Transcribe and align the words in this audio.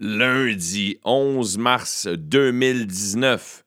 lundi 0.00 0.98
11 1.04 1.58
mars 1.58 2.08
2019. 2.08 3.64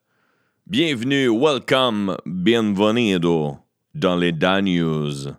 Bienvenue, 0.66 1.30
welcome, 1.30 2.18
bienvenido 2.26 3.60
dans 3.94 4.16
les 4.16 4.32
Dan 4.32 4.66
News. 4.66 5.36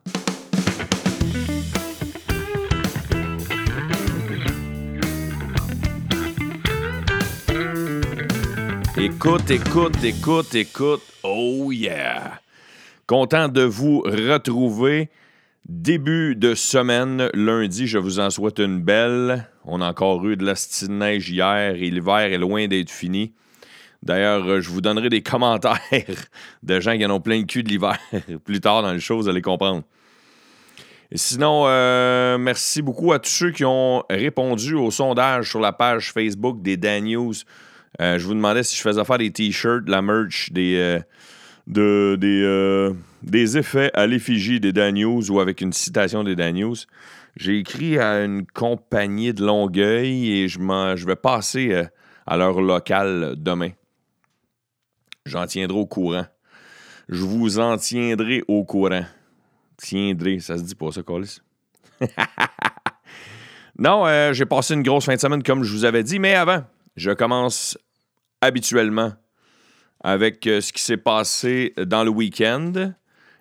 Écoute, 8.96 9.50
écoute, 9.50 10.04
écoute, 10.04 10.54
écoute. 10.54 11.02
Oh 11.24 11.72
yeah! 11.72 12.40
Content 13.08 13.48
de 13.48 13.62
vous 13.62 14.02
retrouver. 14.02 15.10
Début 15.68 16.36
de 16.36 16.54
semaine, 16.54 17.30
lundi, 17.34 17.88
je 17.88 17.98
vous 17.98 18.20
en 18.20 18.30
souhaite 18.30 18.60
une 18.60 18.80
belle. 18.80 19.48
On 19.64 19.80
a 19.80 19.88
encore 19.88 20.26
eu 20.26 20.36
de 20.36 20.44
la 20.44 20.54
de 20.54 20.92
neige 20.92 21.30
hier 21.30 21.74
et 21.74 21.90
l'hiver 21.90 22.20
est 22.20 22.38
loin 22.38 22.66
d'être 22.66 22.90
fini. 22.90 23.32
D'ailleurs, 24.02 24.60
je 24.60 24.68
vous 24.68 24.82
donnerai 24.82 25.08
des 25.08 25.22
commentaires 25.22 25.90
de 26.62 26.80
gens 26.80 26.96
qui 26.96 27.06
en 27.06 27.10
ont 27.10 27.20
plein 27.20 27.38
le 27.38 27.46
cul 27.46 27.62
de 27.62 27.70
l'hiver 27.70 27.98
plus 28.44 28.60
tard 28.60 28.82
dans 28.82 28.92
les 28.92 29.00
choses, 29.00 29.24
vous 29.24 29.30
allez 29.30 29.42
comprendre. 29.42 29.82
Sinon, 31.14 31.64
euh, 31.66 32.38
merci 32.38 32.82
beaucoup 32.82 33.12
à 33.12 33.18
tous 33.18 33.30
ceux 33.30 33.50
qui 33.50 33.64
ont 33.64 34.02
répondu 34.10 34.74
au 34.74 34.90
sondage 34.90 35.48
sur 35.50 35.60
la 35.60 35.72
page 35.72 36.12
Facebook 36.12 36.60
des 36.60 36.76
Dan 36.76 37.04
News. 37.04 37.34
Euh, 38.00 38.18
je 38.18 38.26
vous 38.26 38.34
demandais 38.34 38.64
si 38.64 38.76
je 38.76 38.82
faisais 38.82 39.04
faire 39.04 39.18
des 39.18 39.30
t-shirts, 39.30 39.88
la 39.88 40.02
merch, 40.02 40.50
des, 40.50 40.76
euh, 40.76 40.98
de, 41.68 42.16
des, 42.18 42.92
des 43.22 43.56
effets 43.56 43.90
à 43.94 44.06
l'effigie 44.06 44.58
des 44.58 44.72
Dan 44.72 44.96
News 44.96 45.30
ou 45.30 45.40
avec 45.40 45.60
une 45.60 45.72
citation 45.72 46.24
des 46.24 46.34
Dan 46.34 46.56
News. 46.56 46.76
J'ai 47.36 47.58
écrit 47.58 47.98
à 47.98 48.24
une 48.24 48.46
compagnie 48.46 49.34
de 49.34 49.44
Longueuil 49.44 50.30
et 50.30 50.48
je, 50.48 51.06
vais 51.06 51.16
passer 51.16 51.86
à 52.26 52.36
leur 52.36 52.60
local 52.60 53.34
demain. 53.36 53.70
J'en 55.26 55.46
tiendrai 55.46 55.78
au 55.78 55.86
courant. 55.86 56.26
Je 57.08 57.22
vous 57.22 57.58
en 57.58 57.76
tiendrai 57.76 58.42
au 58.46 58.64
courant. 58.64 59.04
Tiendrai, 59.76 60.38
ça 60.38 60.56
se 60.56 60.62
dit 60.62 60.74
pas 60.74 60.92
ça, 60.92 61.02
Colis? 61.02 61.40
non, 63.78 64.06
euh, 64.06 64.32
j'ai 64.32 64.46
passé 64.46 64.74
une 64.74 64.82
grosse 64.82 65.06
fin 65.06 65.14
de 65.14 65.20
semaine 65.20 65.42
comme 65.42 65.64
je 65.64 65.72
vous 65.72 65.84
avais 65.84 66.02
dit, 66.02 66.18
mais 66.18 66.34
avant, 66.34 66.64
je 66.96 67.10
commence 67.10 67.76
habituellement 68.40 69.12
avec 70.02 70.46
euh, 70.46 70.60
ce 70.60 70.72
qui 70.72 70.82
s'est 70.82 70.98
passé 70.98 71.72
dans 71.78 72.04
le 72.04 72.10
week-end. 72.10 72.92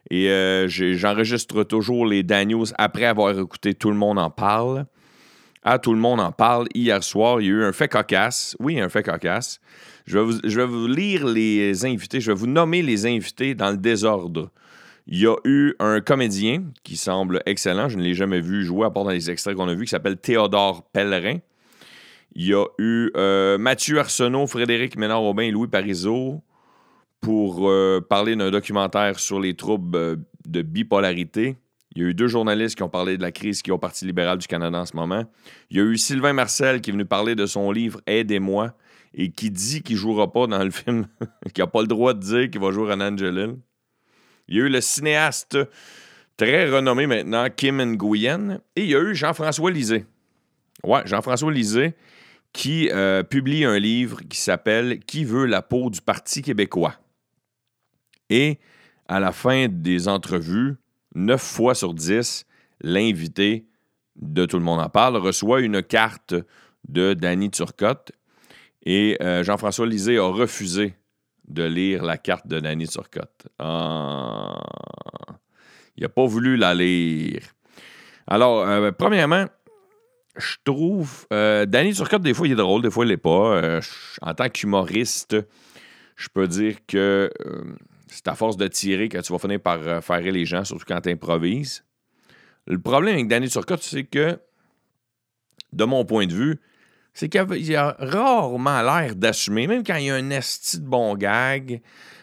Et 0.10 0.30
euh, 0.30 0.68
j'enregistre 0.68 1.64
toujours 1.64 2.06
les 2.06 2.24
Daniels 2.24 2.74
après 2.78 3.06
avoir 3.06 3.38
écouté 3.38 3.74
Tout 3.74 3.90
le 3.90 3.98
monde 3.98 4.20
en 4.20 4.30
parle. 4.30 4.86
Ah, 5.64 5.80
Tout 5.80 5.94
le 5.94 6.00
monde 6.00 6.20
en 6.20 6.32
parle. 6.32 6.68
Hier 6.74 7.02
soir, 7.04 7.42
il 7.42 7.48
y 7.48 7.50
a 7.50 7.54
eu 7.54 7.64
un 7.64 7.72
fait 7.72 7.88
cocasse. 7.88 8.56
Oui, 8.60 8.80
un 8.80 8.90
fait 8.90 9.04
cocasse. 9.04 9.60
Je 10.06 10.20
vais, 10.20 10.66
vous, 10.66 10.88
lire 10.88 11.26
les 11.26 11.86
invités. 11.86 12.20
Je 12.20 12.32
vais 12.32 12.38
vous 12.38 12.48
nommer 12.48 12.82
les 12.82 13.06
invités 13.06 13.56
dans 13.56 13.72
le 13.72 13.78
désordre. 13.78 14.52
Il 15.08 15.20
y 15.20 15.26
a 15.26 15.36
eu 15.46 15.74
un 15.80 16.02
comédien 16.02 16.64
qui 16.84 16.98
semble 16.98 17.42
excellent. 17.46 17.88
Je 17.88 17.98
ne 17.98 18.04
l'ai 18.04 18.14
jamais 18.14 18.42
vu 18.42 18.66
jouer 18.66 18.86
à 18.86 18.90
part 18.90 19.06
dans 19.06 19.12
les 19.12 19.30
extraits 19.30 19.56
qu'on 19.56 19.68
a 19.70 19.74
vus, 19.74 19.86
qui 19.86 19.92
s'appelle 19.92 20.18
Théodore 20.18 20.84
Pellerin. 20.92 21.38
Il 22.36 22.48
y 22.48 22.54
a 22.54 22.66
eu 22.80 23.12
euh, 23.16 23.58
Mathieu 23.58 24.00
Arsenault, 24.00 24.48
Frédéric 24.48 24.98
Ménard-Aubin 24.98 25.44
et 25.44 25.52
Louis 25.52 25.68
Parizeau 25.68 26.42
pour 27.24 27.70
euh, 27.70 28.02
parler 28.02 28.36
d'un 28.36 28.52
documentaire 28.52 29.18
sur 29.18 29.40
les 29.40 29.56
troubles 29.56 29.98
euh, 29.98 30.16
de 30.46 30.62
bipolarité. 30.62 31.56
Il 31.96 32.02
y 32.02 32.06
a 32.06 32.10
eu 32.10 32.14
deux 32.14 32.28
journalistes 32.28 32.76
qui 32.76 32.84
ont 32.84 32.90
parlé 32.90 33.18
de 33.18 33.22
la 33.22 33.32
crise 33.32 33.62
qui 33.62 33.70
est 33.70 33.74
au 33.74 33.78
Parti 33.78 34.06
libéral 34.06 34.38
du 34.38 34.46
Canada 34.46 34.78
en 34.78 34.86
ce 34.86 34.96
moment. 34.96 35.24
Il 35.70 35.78
y 35.78 35.80
a 35.80 35.84
eu 35.84 35.98
Sylvain 35.98 36.34
Marcel 36.34 36.82
qui 36.82 36.90
est 36.90 36.94
venu 36.94 37.06
parler 37.06 37.36
de 37.36 37.46
son 37.46 37.72
livre 37.72 38.02
Aidez-moi 38.08 38.74
et 39.14 39.32
qui 39.32 39.52
dit 39.52 39.84
qu'il 39.84 39.96
ne 39.96 40.02
jouera 40.02 40.32
pas 40.32 40.48
dans 40.48 40.64
le 40.64 40.72
film, 40.72 41.08
qu'il 41.54 41.64
n'a 41.64 41.68
pas 41.68 41.82
le 41.82 41.88
droit 41.88 42.14
de 42.14 42.20
dire 42.20 42.50
qu'il 42.50 42.60
va 42.60 42.72
jouer 42.72 42.92
en 42.92 43.00
Angelil. 43.00 43.56
Il 44.50 44.58
y 44.58 44.62
a 44.62 44.66
eu 44.66 44.70
le 44.70 44.82
cinéaste 44.82 45.58
très 46.36 46.70
renommé 46.70 47.08
maintenant, 47.08 47.48
Kim 47.56 47.82
Nguyen, 47.82 48.60
et 48.76 48.84
il 48.84 48.90
y 48.90 48.96
a 48.96 49.00
eu 49.00 49.16
Jean-François 49.16 49.72
Lisée. 49.72 50.06
Ouais, 50.84 51.04
Jean-François 51.06 51.54
Lisée, 51.54 51.94
qui 52.52 52.90
euh, 52.92 53.24
publie 53.24 53.64
un 53.64 53.80
livre 53.80 54.20
qui 54.28 54.40
s'appelle 54.40 55.00
Qui 55.00 55.24
veut 55.24 55.46
la 55.46 55.62
peau 55.62 55.90
du 55.90 56.02
Parti 56.02 56.42
québécois? 56.42 56.96
Et 58.30 58.60
à 59.08 59.20
la 59.20 59.32
fin 59.32 59.68
des 59.68 60.08
entrevues, 60.08 60.76
neuf 61.16 61.42
fois 61.42 61.76
sur 61.76 61.94
dix, 61.94 62.46
l'invité 62.82 63.66
de 64.16 64.46
Tout 64.46 64.58
le 64.58 64.64
monde 64.64 64.80
en 64.80 64.90
parle 64.90 65.18
reçoit 65.18 65.62
une 65.62 65.82
carte 65.82 66.36
de 66.88 67.14
Danny 67.14 67.50
Turcotte. 67.50 68.12
Et 68.86 69.18
euh, 69.22 69.44
Jean-François 69.44 69.88
Lisée 69.88 70.18
a 70.18 70.28
refusé 70.28 70.96
de 71.48 71.64
lire 71.64 72.04
la 72.04 72.18
carte 72.18 72.48
de 72.48 72.60
Danny 72.60 72.88
Turcotte. 72.88 73.48
Ah. 73.60 74.62
il 75.98 76.04
n'a 76.04 76.10
pas 76.10 76.26
voulu 76.26 76.58
la 76.58 76.74
lire. 76.74 77.42
Alors, 78.28 78.68
euh, 78.68 78.92
premièrement, 78.92 79.46
je 80.38 80.56
trouve. 80.64 81.26
Euh, 81.32 81.66
Danny 81.66 81.94
Turcotte, 81.94 82.22
des 82.22 82.34
fois, 82.34 82.48
il 82.48 82.54
est 82.54 82.58
drôle, 82.58 82.82
des 82.82 82.92
fois, 82.92 83.06
il 83.06 83.10
l'est 83.10 83.18
pas. 83.18 83.80
En 84.22 84.34
tant 84.34 84.50
qu'humoriste, 84.50 85.38
je 86.16 86.28
peux 86.34 86.48
dire 86.48 86.78
que 86.88 87.32
c'est 88.14 88.28
à 88.28 88.36
force 88.36 88.58
de 88.58 88.68
tirer 88.68 89.10
que 89.10 89.18
tu 89.18 89.34
vas 89.34 89.40
finir 89.40 89.60
par 89.60 90.04
faire 90.04 90.22
les 90.22 90.46
gens, 90.46 90.64
surtout 90.64 90.86
quand 90.88 91.02
tu 91.02 91.10
improvises. 91.10 91.84
Le 92.68 92.80
problème 92.80 93.16
avec 93.16 93.28
Danny 93.28 93.50
Turcotte, 93.50 93.82
c'est 93.82 94.04
que, 94.04 94.40
de 95.74 95.84
mon 95.84 96.06
point 96.06 96.28
de 96.28 96.34
vue, 96.34 96.60
c'est 97.14 97.28
qu'il 97.28 97.76
a 97.76 97.96
rarement 98.00 98.82
l'air 98.82 99.16
d'assumer, 99.16 99.68
même 99.68 99.84
quand 99.84 99.96
il 99.96 100.06
y 100.06 100.10
a 100.12 100.16
un 100.16 100.30
esti 100.30 100.80
de 100.80 100.86
bon 100.86 101.16
gag, 101.16 101.82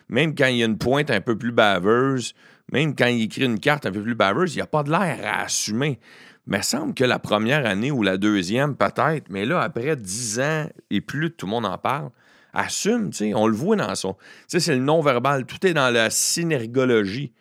même 0.09 0.35
quand 0.35 0.47
il 0.47 0.57
y 0.59 0.63
a 0.63 0.67
une 0.67 0.79
pointe 0.79 1.11
un 1.11 1.21
peu 1.21 1.37
plus 1.37 1.53
baveuse, 1.53 2.35
même 2.73 2.95
quand 2.95 3.07
il 3.07 3.23
écrit 3.23 3.45
une 3.45 3.59
carte 3.59 3.87
un 3.87 3.93
peu 3.93 4.03
plus 4.03 4.15
baveuse, 4.15 4.55
il 4.55 4.59
n'y 4.59 4.63
a 4.63 4.67
pas 4.67 4.85
de 4.85 4.91
l'air 4.91 5.19
à 5.25 5.43
assumer. 5.43 5.99
Mais 6.47 6.59
il 6.59 6.65
semble 6.65 6.95
que 6.95 7.05
la 7.05 7.19
première 7.19 7.67
année 7.67 7.91
ou 7.91 8.03
la 8.03 8.17
deuxième, 8.17 8.77
peut-être, 8.77 9.29
mais 9.29 9.45
là, 9.45 9.61
après 9.61 9.97
dix 9.97 10.41
ans 10.41 10.69
et 10.91 11.01
plus, 11.01 11.33
tout 11.33 11.47
le 11.47 11.51
monde 11.51 11.67
en 11.67 11.79
parle, 11.79 12.11
assume, 12.53 13.11
tu 13.11 13.17
sais, 13.17 13.35
on 13.35 13.47
le 13.47 13.55
voit 13.55 13.77
dans 13.77 13.95
son... 13.95 14.15
Tu 14.15 14.21
sais, 14.49 14.61
c'est 14.61 14.75
le 14.75 14.83
non-verbal, 14.83 15.47
tout 15.47 15.67
est 15.67 15.75
dans 15.75 15.91
la 15.91 16.11
synergologie, 16.11 17.33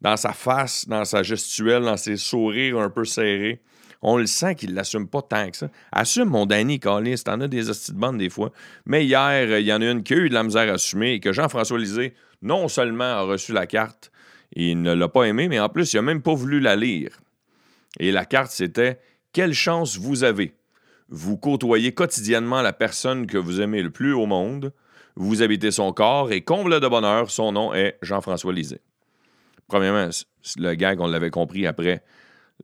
dans 0.00 0.16
sa 0.16 0.32
face, 0.32 0.88
dans 0.88 1.04
sa 1.04 1.22
gestuelle, 1.22 1.82
dans 1.82 1.96
ses 1.96 2.16
sourires 2.16 2.78
un 2.78 2.90
peu 2.90 3.04
serrés 3.04 3.62
on 4.02 4.18
le 4.18 4.26
sent 4.26 4.54
qu'il 4.54 4.70
ne 4.70 4.76
l'assume 4.76 5.08
pas 5.08 5.22
tant 5.22 5.50
que 5.50 5.56
ça. 5.56 5.68
Assume 5.92 6.28
mon 6.28 6.46
Danny 6.46 6.78
Collins, 6.78 7.16
t'en 7.24 7.40
as 7.40 7.48
des 7.48 7.70
hosties 7.70 7.92
de 7.92 7.98
bande 7.98 8.18
des 8.18 8.30
fois. 8.30 8.52
Mais 8.84 9.04
hier, 9.04 9.58
il 9.58 9.66
y 9.66 9.72
en 9.72 9.82
a 9.82 9.90
une 9.90 10.02
qui 10.02 10.14
a 10.14 10.16
eu 10.18 10.28
de 10.28 10.34
la 10.34 10.42
misère 10.42 10.70
à 10.70 10.74
assumer 10.74 11.14
et 11.14 11.20
que 11.20 11.32
Jean-François 11.32 11.78
Lisée, 11.78 12.14
non 12.42 12.68
seulement 12.68 13.04
a 13.04 13.22
reçu 13.22 13.52
la 13.52 13.66
carte, 13.66 14.10
il 14.52 14.80
ne 14.80 14.94
l'a 14.94 15.08
pas 15.08 15.24
aimée, 15.24 15.48
mais 15.48 15.58
en 15.58 15.68
plus, 15.68 15.92
il 15.92 15.96
n'a 15.96 16.02
même 16.02 16.22
pas 16.22 16.34
voulu 16.34 16.60
la 16.60 16.76
lire. 16.76 17.18
Et 17.98 18.12
la 18.12 18.24
carte, 18.24 18.52
c'était 18.52 19.00
Quelle 19.32 19.54
chance 19.54 19.98
vous 19.98 20.22
avez. 20.22 20.54
Vous 21.08 21.36
côtoyez 21.36 21.92
quotidiennement 21.92 22.62
la 22.62 22.72
personne 22.72 23.26
que 23.26 23.38
vous 23.38 23.60
aimez 23.60 23.82
le 23.82 23.90
plus 23.90 24.12
au 24.12 24.26
monde. 24.26 24.72
Vous 25.14 25.42
habitez 25.42 25.70
son 25.70 25.92
corps 25.92 26.32
et 26.32 26.42
comble 26.42 26.80
de 26.80 26.88
bonheur, 26.88 27.30
son 27.30 27.52
nom 27.52 27.72
est 27.72 27.96
Jean-François 28.02 28.52
Lisée. 28.52 28.80
Premièrement, 29.68 30.10
le 30.56 30.74
gag, 30.74 31.00
on 31.00 31.06
l'avait 31.06 31.30
compris 31.30 31.66
après 31.66 32.02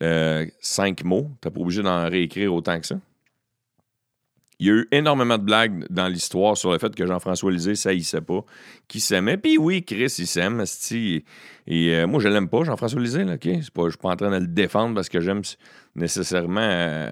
euh, 0.02 0.46
cinq 0.60 1.04
mots. 1.04 1.30
N'es 1.44 1.50
pas 1.50 1.60
obligé 1.60 1.82
d'en 1.82 2.08
réécrire 2.08 2.52
autant 2.52 2.78
que 2.78 2.86
ça. 2.86 2.96
Il 4.58 4.66
y 4.66 4.70
a 4.70 4.74
eu 4.74 4.88
énormément 4.92 5.38
de 5.38 5.42
blagues 5.42 5.86
dans 5.90 6.06
l'histoire 6.06 6.56
sur 6.56 6.70
le 6.70 6.78
fait 6.78 6.94
que 6.94 7.04
Jean-François 7.04 7.50
Lisée, 7.50 7.74
ça, 7.74 7.92
il 7.92 8.04
sait 8.04 8.20
pas, 8.20 8.44
qui 8.86 9.00
s'aimait. 9.00 9.36
Puis 9.36 9.58
oui, 9.58 9.82
Chris, 9.82 10.14
il 10.18 10.26
s'aime, 10.26 10.62
et, 10.92 11.24
euh, 11.68 12.06
moi, 12.06 12.20
je 12.20 12.28
l'aime 12.28 12.48
pas, 12.48 12.62
Jean-François 12.62 13.00
Lisée, 13.00 13.24
OK? 13.24 13.40
je 13.42 13.48
ne 13.48 13.60
suis 13.60 13.70
pas 13.72 14.10
en 14.10 14.16
train 14.16 14.30
de 14.30 14.36
le 14.36 14.46
défendre 14.46 14.94
parce 14.94 15.08
que 15.08 15.20
j'aime 15.20 15.42
nécessairement... 15.96 16.60
Euh, 16.60 17.10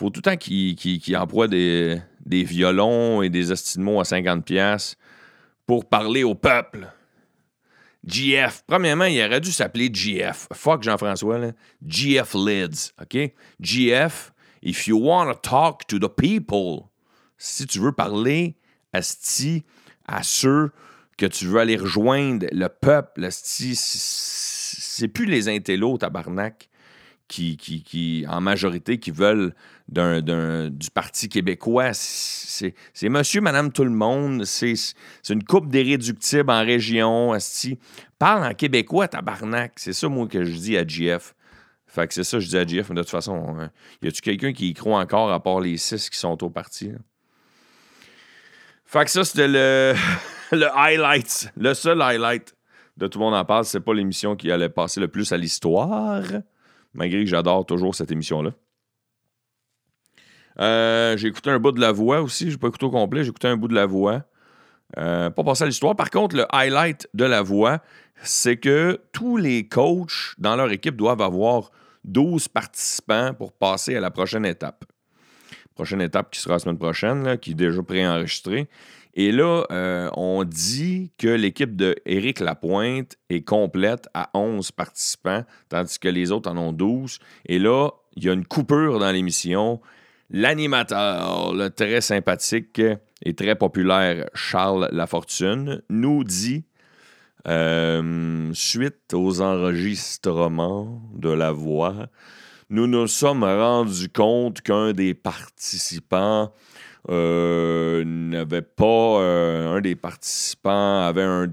faut 0.00 0.08
tout 0.08 0.22
le 0.24 0.30
temps 0.30 0.36
qu'il 0.38 1.16
emploie 1.16 1.46
des, 1.46 2.00
violons 2.26 3.20
et 3.20 3.28
des 3.28 3.52
mots 3.76 4.00
à 4.00 4.04
50$ 4.04 4.94
pour 5.66 5.86
parler 5.90 6.24
au 6.24 6.34
peuple. 6.34 6.88
GF. 8.06 8.64
Premièrement, 8.66 9.04
il 9.04 9.22
aurait 9.22 9.42
dû 9.42 9.52
s'appeler 9.52 9.90
GF. 9.92 10.48
Fuck 10.54 10.84
Jean-François, 10.84 11.38
là. 11.38 11.52
GF 11.86 12.32
Lids, 12.34 12.92
OK? 12.98 13.34
GF, 13.60 14.32
if 14.62 14.86
you 14.86 14.98
want 14.98 15.30
to 15.34 15.38
talk 15.38 15.86
to 15.86 15.98
the 15.98 16.08
people, 16.08 16.88
si 17.36 17.66
tu 17.66 17.78
veux 17.78 17.92
parler 17.92 18.56
à 18.94 19.02
ceux 20.22 20.70
que 21.18 21.26
tu 21.26 21.44
veux 21.44 21.60
aller 21.60 21.76
rejoindre, 21.76 22.46
le 22.52 22.68
peuple, 22.68 23.28
c'est 23.30 25.08
plus 25.08 25.26
les 25.26 25.50
intellos, 25.50 25.98
tabarnak 25.98 26.70
qui, 27.30 27.56
qui, 27.56 28.24
en 28.28 28.40
majorité, 28.40 28.98
qui 28.98 29.12
veulent 29.12 29.54
du 29.90 30.90
Parti 30.92 31.28
québécois. 31.28 31.92
C'est 31.92 32.74
monsieur, 33.08 33.40
madame, 33.40 33.72
tout 33.72 33.84
le 33.84 33.90
monde. 33.90 34.44
C'est 34.44 34.74
une 35.28 35.44
coupe 35.44 35.68
d'irréductibles 35.68 36.50
en 36.50 36.64
région. 36.64 37.32
Asti. 37.32 37.78
Parle 38.18 38.44
en 38.44 38.54
québécois, 38.54 39.08
tabarnak. 39.08 39.72
C'est 39.76 39.92
ça, 39.92 40.08
moi, 40.08 40.26
que 40.26 40.44
je 40.44 40.56
dis 40.56 40.76
à 40.76 40.86
GF. 40.86 41.34
Fait 41.86 42.06
que 42.06 42.14
c'est 42.14 42.22
ça, 42.22 42.38
je 42.38 42.46
dis 42.46 42.56
à 42.56 42.64
Jeff, 42.64 42.88
mais 42.88 42.94
de 42.94 43.00
toute 43.00 43.10
façon, 43.10 43.56
hein, 43.58 43.72
y 44.00 44.06
a-tu 44.06 44.20
quelqu'un 44.20 44.52
qui 44.52 44.68
y 44.68 44.74
croit 44.74 45.00
encore 45.00 45.32
à 45.32 45.42
part 45.42 45.58
les 45.58 45.76
six 45.76 46.08
qui 46.08 46.16
sont 46.16 46.40
au 46.44 46.48
parti? 46.48 46.92
Fait 48.84 49.04
que 49.04 49.10
ça, 49.10 49.24
c'était 49.24 49.48
le, 49.48 49.94
le 50.52 50.68
highlight, 50.72 51.50
le 51.56 51.74
seul 51.74 52.00
highlight 52.00 52.54
de 52.96 53.08
Tout 53.08 53.18
le 53.18 53.24
monde 53.24 53.34
en 53.34 53.44
parle. 53.44 53.64
C'est 53.64 53.80
pas 53.80 53.92
l'émission 53.92 54.36
qui 54.36 54.52
allait 54.52 54.68
passer 54.68 55.00
le 55.00 55.08
plus 55.08 55.32
à 55.32 55.36
l'histoire, 55.36 56.22
malgré 56.94 57.24
que 57.24 57.30
j'adore 57.30 57.66
toujours 57.66 57.94
cette 57.96 58.12
émission-là. 58.12 58.52
Euh, 60.60 61.16
j'ai 61.16 61.28
écouté 61.28 61.50
un 61.50 61.58
bout 61.58 61.72
de 61.72 61.80
la 61.80 61.92
voix 61.92 62.20
aussi. 62.20 62.50
J'ai 62.50 62.58
pas 62.58 62.68
écouté 62.68 62.86
au 62.86 62.90
complet, 62.90 63.24
j'ai 63.24 63.30
écouté 63.30 63.48
un 63.48 63.56
bout 63.56 63.68
de 63.68 63.74
la 63.74 63.86
voix. 63.86 64.22
Euh, 64.98 65.30
pas 65.30 65.44
passer 65.44 65.64
à 65.64 65.66
l'histoire. 65.66 65.96
Par 65.96 66.10
contre, 66.10 66.36
le 66.36 66.46
highlight 66.54 67.08
de 67.14 67.24
la 67.24 67.42
voix, 67.42 67.80
c'est 68.22 68.56
que 68.56 69.00
tous 69.12 69.36
les 69.36 69.68
coachs 69.68 70.34
dans 70.38 70.56
leur 70.56 70.70
équipe 70.70 70.96
doivent 70.96 71.22
avoir 71.22 71.70
12 72.04 72.48
participants 72.48 73.32
pour 73.34 73.52
passer 73.52 73.96
à 73.96 74.00
la 74.00 74.10
prochaine 74.10 74.44
étape. 74.44 74.84
Prochaine 75.74 76.02
étape 76.02 76.30
qui 76.30 76.40
sera 76.40 76.56
la 76.56 76.58
semaine 76.58 76.78
prochaine, 76.78 77.38
qui 77.38 77.52
est 77.52 77.54
déjà 77.54 77.82
préenregistrée. 77.82 78.68
Et 79.14 79.32
là, 79.32 79.64
euh, 79.70 80.08
on 80.14 80.44
dit 80.44 81.10
que 81.18 81.28
l'équipe 81.28 81.74
de 81.74 81.96
Éric 82.06 82.40
Lapointe 82.40 83.16
est 83.28 83.42
complète 83.42 84.08
à 84.14 84.30
11 84.34 84.70
participants, 84.72 85.44
tandis 85.68 85.98
que 85.98 86.08
les 86.08 86.30
autres 86.30 86.50
en 86.50 86.56
ont 86.56 86.72
12. 86.72 87.18
Et 87.46 87.58
là, 87.58 87.90
il 88.16 88.24
y 88.24 88.28
a 88.28 88.32
une 88.32 88.44
coupure 88.44 88.98
dans 88.98 89.10
l'émission. 89.10 89.80
L'animateur, 90.32 91.52
le 91.54 91.70
très 91.70 92.00
sympathique 92.00 92.80
et 93.24 93.34
très 93.34 93.56
populaire 93.56 94.30
Charles 94.32 94.88
Lafortune, 94.92 95.82
nous 95.90 96.22
dit 96.22 96.64
euh, 97.48 98.50
suite 98.54 99.12
aux 99.12 99.40
enregistrements 99.40 101.02
de 101.14 101.30
la 101.30 101.50
voix, 101.50 102.06
nous 102.68 102.86
nous 102.86 103.08
sommes 103.08 103.42
rendus 103.42 104.08
compte 104.08 104.60
qu'un 104.60 104.92
des 104.92 105.14
participants 105.14 106.52
euh, 107.08 108.04
n'avait 108.04 108.62
pas. 108.62 109.20
Euh, 109.20 109.76
un 109.76 109.80
des 109.80 109.96
participants 109.96 111.00
avait 111.00 111.24
un, 111.24 111.48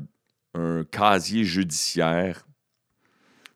un, 0.54 0.84
casier 0.84 1.44
judiciaire. 1.46 2.46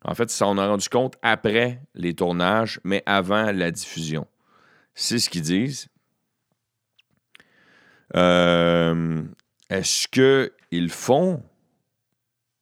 En 0.03 0.15
fait, 0.15 0.31
ça, 0.31 0.47
on 0.47 0.57
a 0.57 0.65
rendu 0.65 0.89
compte 0.89 1.13
après 1.21 1.79
les 1.93 2.15
tournages, 2.15 2.79
mais 2.83 3.03
avant 3.05 3.51
la 3.51 3.69
diffusion. 3.69 4.25
C'est 4.93 5.19
ce 5.19 5.29
qu'ils 5.29 5.41
disent. 5.41 5.87
Est-ce 9.69 10.07
qu'ils 10.07 10.89
font 10.89 11.43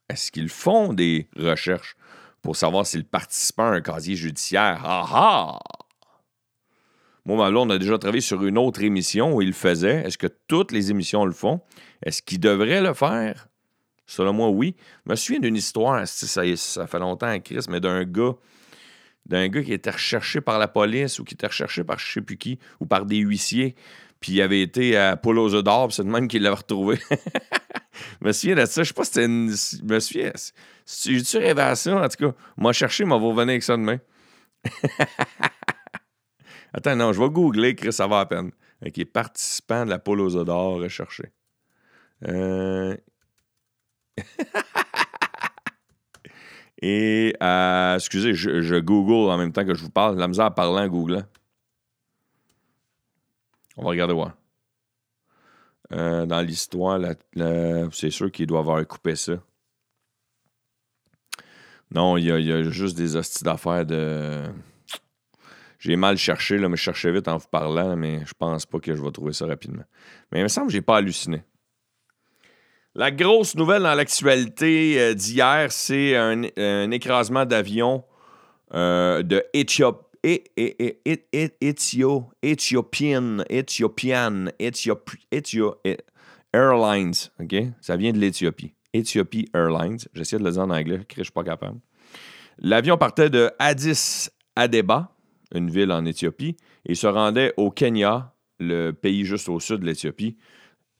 est-ce 0.09 0.31
qu'ils 0.31 0.49
font 0.49 0.91
des 0.91 1.29
recherches 1.37 1.95
pour 2.41 2.55
savoir 2.55 2.85
si 2.85 2.97
le 2.97 3.03
participant 3.03 3.67
a 3.67 3.75
un 3.75 3.81
casier 3.81 4.15
judiciaire? 4.15 4.81
Ah 4.83 5.05
ah! 5.11 5.59
Moi, 7.25 7.51
là, 7.51 7.59
on 7.59 7.69
a 7.69 7.77
déjà 7.77 7.97
travaillé 7.99 8.21
sur 8.21 8.43
une 8.43 8.57
autre 8.57 8.81
émission 8.81 9.35
où 9.35 9.41
il 9.43 9.49
le 9.49 9.53
faisait. 9.53 10.01
Est-ce 10.03 10.17
que 10.17 10.27
toutes 10.47 10.71
les 10.71 10.89
émissions 10.89 11.25
le 11.25 11.31
font? 11.31 11.61
Est-ce 12.03 12.23
qu'ils 12.23 12.39
devraient 12.39 12.81
le 12.81 12.95
faire? 12.95 13.49
Selon 14.07 14.33
moi, 14.33 14.49
oui. 14.49 14.75
Je 15.05 15.11
me 15.11 15.15
souviens 15.15 15.39
d'une 15.39 15.55
histoire, 15.55 16.07
ça, 16.07 16.55
ça 16.55 16.87
fait 16.87 16.99
longtemps, 16.99 17.39
Chris, 17.39 17.65
mais 17.69 17.79
d'un 17.79 18.03
gars 18.03 18.33
d'un 19.29 19.47
gars 19.47 19.63
qui 19.63 19.73
était 19.73 19.91
recherché 19.91 20.41
par 20.41 20.59
la 20.59 20.67
police 20.67 21.19
ou 21.19 21.23
qui 21.23 21.35
était 21.35 21.47
recherché 21.47 21.83
par 21.83 21.99
je 21.99 22.11
sais 22.11 22.21
plus 22.21 22.37
qui 22.37 22.59
ou 22.79 22.85
par 22.85 23.05
des 23.05 23.17
huissiers. 23.17 23.75
Puis 24.19 24.33
il 24.33 24.41
avait 24.41 24.61
été 24.61 24.97
à 24.97 25.15
Polo 25.15 25.61
d'Or, 25.61 25.93
c'est 25.93 26.03
le 26.03 26.09
même 26.09 26.27
qui 26.27 26.39
l'avait 26.39 26.57
retrouvé. 26.57 26.99
Je 28.21 28.27
me 28.27 28.31
de. 28.55 28.61
Je 28.65 28.83
sais 28.83 28.93
pas 28.93 29.03
si 29.03 29.11
c'était 29.11 29.25
une. 29.25 29.49
Je. 29.51 30.53
J'ai-tu 30.85 31.37
rêvé? 31.37 31.61
En 31.61 32.07
tout 32.09 32.31
cas, 32.31 32.35
m'a 32.57 32.73
cherché, 32.73 33.05
m'a 33.05 33.15
revenir 33.15 33.49
avec 33.49 33.63
ça 33.63 33.77
demain. 33.77 33.99
Attends, 36.73 36.95
non, 36.95 37.13
je 37.13 37.21
vais 37.21 37.29
googler, 37.29 37.75
Chris, 37.75 37.93
ça 37.93 38.07
va 38.07 38.19
à 38.19 38.25
peine. 38.25 38.51
OK, 38.85 39.05
participant 39.05 39.85
de 39.85 39.89
la 39.89 39.99
Polo 39.99 40.43
d'or 40.43 40.79
recherché. 40.79 41.31
Euh... 42.27 42.95
Et, 46.81 47.35
euh, 47.41 47.95
excusez, 47.95 48.33
je, 48.33 48.79
google 48.79 49.29
en 49.29 49.37
même 49.37 49.51
temps 49.51 49.65
que 49.65 49.73
je 49.73 49.83
vous 49.83 49.89
parle. 49.89 50.17
La 50.17 50.27
misère 50.27 50.51
en 50.57 50.87
googlant. 50.87 51.23
On 53.77 53.83
va 53.83 53.89
regarder 53.89 54.13
voir. 54.13 54.33
Euh, 55.91 56.25
dans 56.25 56.41
l'histoire, 56.41 56.99
c'est 57.91 58.11
sûr 58.11 58.31
qu'il 58.31 58.47
doit 58.47 58.59
avoir 58.59 58.85
coupé 58.87 59.15
ça. 59.15 59.33
Non, 61.91 62.17
il 62.17 62.25
y, 62.25 62.31
a, 62.31 62.63
juste 62.69 62.95
des 62.95 63.15
hosties 63.15 63.43
d'affaires 63.43 63.85
de. 63.85 64.43
J'ai 65.79 65.95
mal 65.95 66.17
cherché, 66.17 66.57
là, 66.57 66.67
mais 66.69 66.75
je 66.75 66.83
cherchais 66.83 67.11
vite 67.11 67.27
en 67.27 67.37
vous 67.37 67.47
parlant, 67.47 67.95
mais 67.95 68.25
je 68.25 68.33
pense 68.37 68.65
pas 68.65 68.79
que 68.79 68.93
je 68.93 69.01
vais 69.01 69.11
trouver 69.11 69.33
ça 69.33 69.45
rapidement. 69.47 69.85
Mais 70.31 70.39
il 70.39 70.43
me 70.43 70.49
semble 70.49 70.67
que 70.67 70.73
j'ai 70.73 70.81
pas 70.81 70.97
halluciné. 70.97 71.41
La 72.99 73.11
grosse 73.11 73.55
nouvelle 73.55 73.83
dans 73.83 73.95
l'actualité 73.95 74.99
euh, 74.99 75.13
d'hier, 75.13 75.71
c'est 75.71 76.17
un, 76.17 76.91
écrasement 76.91 77.45
d'avion 77.45 78.03
euh, 78.73 79.23
de 79.23 79.41
Éthiopie 79.53 80.41
Ethio, 81.31 82.25
Ethiopian, 82.43 83.37
Ethiopian, 83.49 84.47
Ethio, 84.59 85.75
Airlines, 86.51 87.13
OK? 87.39 87.55
Ça 87.79 87.95
vient 87.95 88.11
de 88.11 88.17
l'Éthiopie. 88.17 88.73
Ethiopie 88.91 89.47
Airlines. 89.53 89.99
J'essaie 90.13 90.37
de 90.37 90.43
le 90.43 90.51
dire 90.51 90.63
en 90.63 90.69
anglais, 90.69 90.99
je 91.15 91.19
ne 91.21 91.23
suis 91.23 91.31
pas 91.31 91.45
capable. 91.45 91.79
L'avion 92.57 92.97
partait 92.97 93.29
de 93.29 93.49
Addis 93.59 94.27
Abeba, 94.57 95.15
une 95.55 95.69
ville 95.69 95.93
en 95.93 96.03
Éthiopie, 96.03 96.57
et 96.85 96.95
se 96.95 97.07
rendait 97.07 97.53
au 97.55 97.71
Kenya, 97.71 98.33
le 98.59 98.91
pays 98.91 99.23
juste 99.23 99.47
au 99.47 99.61
sud 99.61 99.79
de 99.79 99.85
l'Éthiopie, 99.85 100.35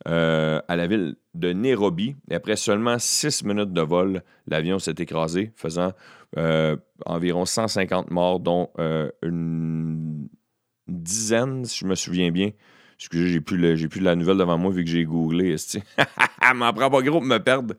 euh, 0.08 0.62
à 0.70 0.78
la 0.78 0.88
ville 0.88 1.16
de 1.34 1.52
Nairobi. 1.52 2.16
Après 2.32 2.56
seulement 2.56 2.98
six 3.00 3.44
minutes 3.44 3.74
de 3.74 3.82
vol, 3.82 4.24
l'avion 4.48 4.80
s'est 4.80 4.96
écrasé, 4.98 5.52
faisant 5.58 5.92
euh, 6.38 6.78
environ 7.06 7.46
150 7.46 8.10
morts, 8.10 8.40
dont 8.40 8.70
euh, 8.80 9.10
une 9.22 10.30
dizaine, 10.88 11.66
si 11.66 11.80
je 11.80 11.86
me 11.86 11.96
souviens 11.96 12.32
bien. 12.32 12.52
Excusez, 12.98 13.28
j'ai 13.28 13.42
plus, 13.42 13.78
j'ai 13.78 13.90
plus 13.90 14.00
la 14.00 14.16
nouvelle 14.16 14.38
devant 14.38 14.58
moi 14.58 14.72
vu 14.72 14.86
que 14.86 14.90
j'ai 14.90 15.04
googlé. 15.04 15.56
m'en 16.56 16.72
prend 16.72 16.90
pas 16.90 17.02
gros 17.02 17.20
pour 17.20 17.28
me 17.28 17.38
perdre. 17.38 17.76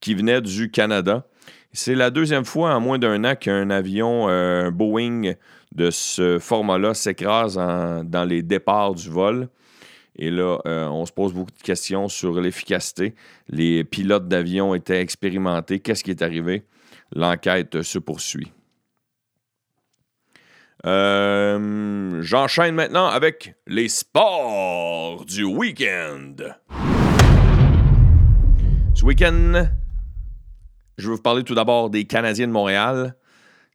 Qui 0.00 0.14
venait 0.14 0.40
du 0.40 0.70
Canada. 0.70 1.26
C'est 1.72 1.96
la 1.96 2.10
deuxième 2.10 2.44
fois 2.44 2.72
en 2.72 2.80
moins 2.80 3.00
d'un 3.00 3.24
an 3.24 3.34
qu'un 3.34 3.68
avion 3.70 4.26
Boeing 4.70 5.32
de 5.74 5.90
ce 5.90 6.38
format-là 6.38 6.94
s'écrase 6.94 7.56
dans 7.56 8.24
les 8.24 8.42
départs 8.42 8.94
du 8.94 9.10
vol. 9.10 9.48
Et 10.18 10.30
là, 10.30 10.58
euh, 10.66 10.88
on 10.88 11.06
se 11.06 11.12
pose 11.12 11.32
beaucoup 11.32 11.52
de 11.52 11.62
questions 11.62 12.08
sur 12.08 12.40
l'efficacité. 12.40 13.14
Les 13.48 13.84
pilotes 13.84 14.26
d'avion 14.26 14.74
étaient 14.74 15.00
expérimentés. 15.00 15.78
Qu'est-ce 15.78 16.02
qui 16.02 16.10
est 16.10 16.22
arrivé? 16.22 16.64
L'enquête 17.14 17.82
se 17.82 17.98
poursuit. 17.98 18.52
Euh, 20.86 22.20
j'enchaîne 22.22 22.74
maintenant 22.74 23.06
avec 23.06 23.54
les 23.66 23.88
sports 23.88 25.24
du 25.24 25.44
week-end. 25.44 26.34
Ce 28.94 29.04
week-end, 29.04 29.68
je 30.98 31.08
vais 31.08 31.14
vous 31.14 31.22
parler 31.22 31.44
tout 31.44 31.54
d'abord 31.54 31.90
des 31.90 32.04
Canadiens 32.04 32.46
de 32.48 32.52
Montréal. 32.52 33.14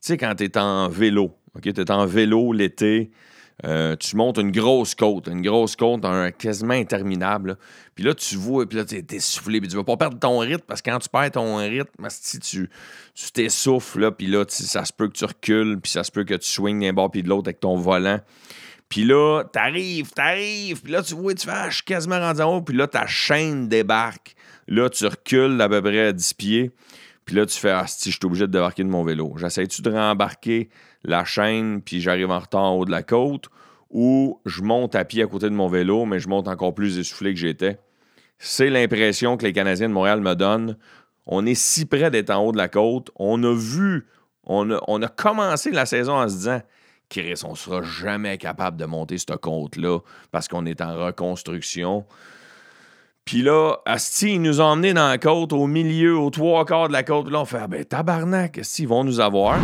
Tu 0.01 0.07
sais, 0.07 0.17
quand 0.17 0.35
tu 0.35 0.43
es 0.43 0.57
en 0.57 0.89
vélo, 0.89 1.31
tu 1.61 1.69
es 1.69 1.91
en 1.91 2.05
vélo 2.05 2.51
l'été, 2.51 3.11
euh, 3.65 3.95
tu 3.95 4.17
montes 4.17 4.37
une 4.37 4.51
grosse 4.51 4.93
côte, 4.93 5.27
une 5.27 5.41
grosse 5.41 5.75
côte 5.75 6.03
un, 6.03 6.31
quasiment 6.31 6.73
interminable. 6.73 7.57
Puis 7.95 8.03
là, 8.03 8.13
tu 8.13 8.35
vois, 8.35 8.67
puis 8.67 8.77
là, 8.77 8.85
tu 8.85 8.95
es 8.95 9.05
essoufflé. 9.11 9.61
Puis 9.61 9.69
tu 9.69 9.75
vas 9.75 9.83
pas 9.83 9.95
perdre 9.95 10.19
ton 10.19 10.39
rythme 10.39 10.63
parce 10.67 10.81
que 10.81 10.91
quand 10.91 10.99
tu 10.99 11.09
perds 11.09 11.31
ton 11.31 11.57
rythme, 11.57 12.07
si 12.09 12.39
tu 12.39 12.69
t'essouffles, 13.31 14.11
puis 14.11 14.27
là, 14.27 14.43
ça 14.47 14.83
se 14.83 14.91
peut 14.91 15.07
que 15.07 15.13
tu 15.13 15.25
recules, 15.25 15.79
puis 15.81 15.91
ça 15.91 16.03
se 16.03 16.11
peut 16.11 16.23
que 16.23 16.33
tu 16.33 16.49
swings 16.49 16.81
d'un 16.81 16.93
bord 16.93 17.09
puis 17.09 17.23
de 17.23 17.29
l'autre 17.29 17.47
avec 17.47 17.59
ton 17.59 17.77
volant. 17.77 18.19
Puis 18.89 19.05
là, 19.05 19.43
t'arrives, 19.51 20.11
t'arrives, 20.11 20.81
puis 20.81 20.91
là, 20.91 21.01
tu 21.01 21.15
vois, 21.15 21.33
tu 21.33 21.47
fais, 21.47 21.53
ah, 21.53 21.69
je 21.69 21.75
suis 21.75 21.83
quasiment 21.83 22.19
rendu 22.19 22.41
en 22.41 22.57
haut, 22.57 22.61
puis 22.61 22.75
là, 22.75 22.87
ta 22.87 23.07
chaîne 23.07 23.67
débarque. 23.67 24.35
Là, 24.67 24.89
tu 24.89 25.05
recules 25.07 25.57
d'à 25.57 25.67
peu 25.67 25.81
près 25.81 26.07
à 26.07 26.13
10 26.13 26.33
pieds. 26.35 26.71
Puis 27.25 27.35
là, 27.35 27.45
tu 27.45 27.57
fais, 27.57 27.71
ah, 27.71 27.85
si 27.87 28.11
je 28.11 28.17
suis 28.17 28.25
obligé 28.25 28.45
de 28.45 28.51
débarquer 28.51 28.83
de 28.83 28.89
mon 28.89 29.03
vélo. 29.03 29.33
J'essaie-tu 29.37 29.81
de 29.81 29.89
rembarquer 29.89 30.69
la 31.03 31.25
chaîne, 31.25 31.81
puis 31.81 32.01
j'arrive 32.01 32.31
en 32.31 32.39
retard 32.39 32.63
en 32.63 32.75
haut 32.75 32.85
de 32.85 32.91
la 32.91 33.03
côte, 33.03 33.49
ou 33.89 34.39
je 34.45 34.61
monte 34.61 34.95
à 34.95 35.05
pied 35.05 35.23
à 35.23 35.27
côté 35.27 35.49
de 35.49 35.55
mon 35.55 35.67
vélo, 35.67 36.05
mais 36.05 36.19
je 36.19 36.27
monte 36.27 36.47
encore 36.47 36.73
plus 36.73 36.97
essoufflé 36.97 37.33
que 37.33 37.39
j'étais. 37.39 37.77
C'est 38.39 38.69
l'impression 38.69 39.37
que 39.37 39.45
les 39.45 39.53
Canadiens 39.53 39.87
de 39.87 39.93
Montréal 39.93 40.19
me 40.19 40.33
donnent. 40.33 40.77
On 41.25 41.45
est 41.45 41.55
si 41.55 41.85
près 41.85 42.11
d'être 42.11 42.31
en 42.31 42.45
haut 42.45 42.51
de 42.51 42.57
la 42.57 42.67
côte. 42.67 43.11
On 43.15 43.41
a 43.43 43.53
vu, 43.53 44.07
on 44.45 44.69
a, 44.71 45.07
commencé 45.07 45.71
la 45.71 45.85
saison 45.85 46.13
en 46.13 46.27
se 46.27 46.35
disant 46.35 46.61
Chris, 47.09 47.41
on 47.45 47.55
sera 47.55 47.81
jamais 47.83 48.37
capable 48.37 48.77
de 48.77 48.85
monter 48.85 49.17
cette 49.17 49.37
côte-là 49.37 49.99
parce 50.31 50.47
qu'on 50.47 50.65
est 50.65 50.81
en 50.81 50.95
reconstruction. 50.97 52.05
Puis 53.23 53.41
là, 53.41 53.77
Asti, 53.85 54.33
ils 54.33 54.41
nous 54.41 54.59
ont 54.59 54.65
emmenés 54.65 54.93
dans 54.93 55.07
la 55.07 55.17
côte, 55.17 55.53
au 55.53 55.67
milieu, 55.67 56.17
aux 56.17 56.29
trois 56.29 56.65
quarts 56.65 56.89
de 56.89 56.93
la 56.93 57.03
côte. 57.03 57.29
Là, 57.29 57.41
on 57.41 57.45
fait, 57.45 57.59
ah 57.61 57.67
ben 57.67 57.85
tabarnak, 57.85 58.59
ils 58.79 58.87
vont 58.87 59.03
nous 59.03 59.21
avoir. 59.21 59.59